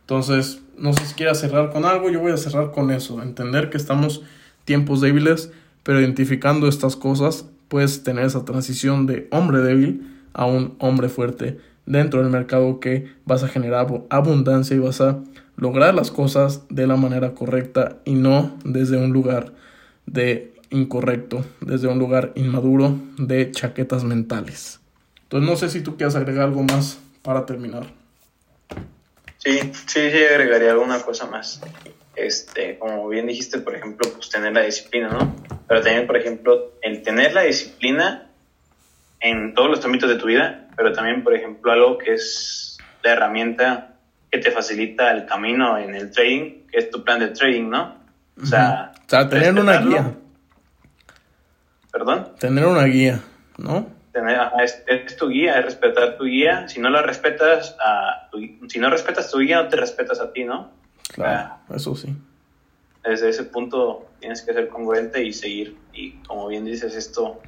[0.00, 3.70] Entonces, no sé si quieras cerrar con algo, yo voy a cerrar con eso, entender
[3.70, 4.22] que estamos
[4.64, 5.52] tiempos débiles,
[5.84, 11.58] pero identificando estas cosas puedes tener esa transición de hombre débil a un hombre fuerte
[11.86, 15.20] dentro del mercado que vas a generar abundancia y vas a
[15.56, 19.52] lograr las cosas de la manera correcta y no desde un lugar
[20.06, 24.80] de incorrecto, desde un lugar inmaduro de chaquetas mentales.
[25.22, 27.86] Entonces no sé si tú quieres agregar algo más para terminar.
[29.38, 31.60] Sí, sí, sí, agregaría alguna cosa más.
[32.16, 35.34] Este, como bien dijiste, por ejemplo, pues tener la disciplina, ¿no?
[35.66, 38.28] Pero también, por ejemplo, el tener la disciplina
[39.20, 43.12] en todos los ámbitos de tu vida, pero también, por ejemplo, algo que es la
[43.12, 43.96] herramienta
[44.30, 47.96] que te facilita el camino en el trading, que es tu plan de trading, ¿no?
[48.40, 50.12] O sea, o sea tener una guía.
[51.92, 52.28] ¿Perdón?
[52.38, 53.20] Tener una guía,
[53.56, 53.86] ¿no?
[54.62, 56.68] es, tu guía, es respetar tu guía.
[56.68, 58.28] Si no la respetas, a
[58.68, 60.70] si no respetas tu guía, no te respetas a ti, ¿no?
[61.12, 62.14] Claro, eso sí.
[63.04, 65.76] Desde ese punto tienes que ser congruente y seguir.
[65.92, 67.40] Y como bien dices, esto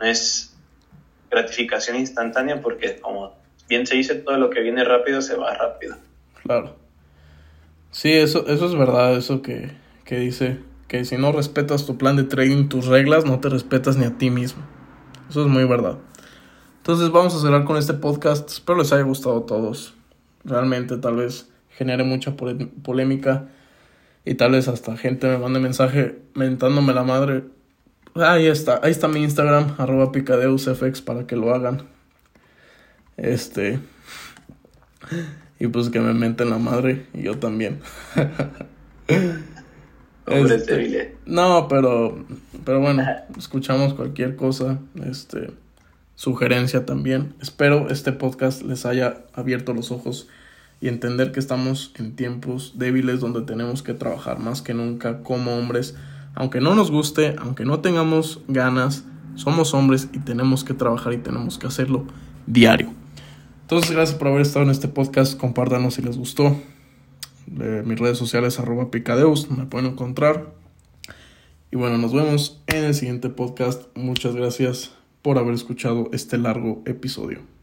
[0.00, 0.54] no es
[1.30, 3.34] gratificación instantánea porque como
[3.68, 5.96] bien se dice, todo lo que viene rápido se va rápido.
[6.42, 6.76] Claro.
[7.90, 9.70] Sí, eso, eso es verdad, eso que,
[10.04, 13.96] que dice que si no respetas tu plan de trading, tus reglas, no te respetas
[13.96, 14.62] ni a ti mismo.
[15.28, 15.98] Eso es muy verdad.
[16.78, 18.48] Entonces vamos a cerrar con este podcast.
[18.48, 19.94] Espero les haya gustado a todos.
[20.44, 23.48] Realmente tal vez genere mucha polémica
[24.26, 27.44] y tal vez hasta gente me mande mensaje mentándome la madre.
[28.16, 31.82] Ahí está, ahí está mi Instagram, arroba picadeusfx para que lo hagan.
[33.16, 33.78] Este.
[35.60, 37.80] Y pues que me menten la madre y yo también.
[40.28, 42.26] Este, no, pero,
[42.64, 43.04] pero bueno,
[43.38, 45.52] escuchamos cualquier cosa, este,
[46.16, 47.34] sugerencia también.
[47.40, 50.26] Espero este podcast les haya abierto los ojos
[50.80, 55.56] y entender que estamos en tiempos débiles donde tenemos que trabajar más que nunca como
[55.56, 55.94] hombres.
[56.34, 59.04] Aunque no nos guste, aunque no tengamos ganas,
[59.36, 62.06] somos hombres y tenemos que trabajar y tenemos que hacerlo
[62.46, 62.92] diario.
[63.62, 65.36] Entonces, gracias por haber estado en este podcast.
[65.38, 66.56] Compártanos si les gustó
[67.46, 70.54] de mis redes sociales arroba picadeus, me pueden encontrar.
[71.70, 73.84] Y bueno, nos vemos en el siguiente podcast.
[73.96, 77.55] Muchas gracias por haber escuchado este largo episodio.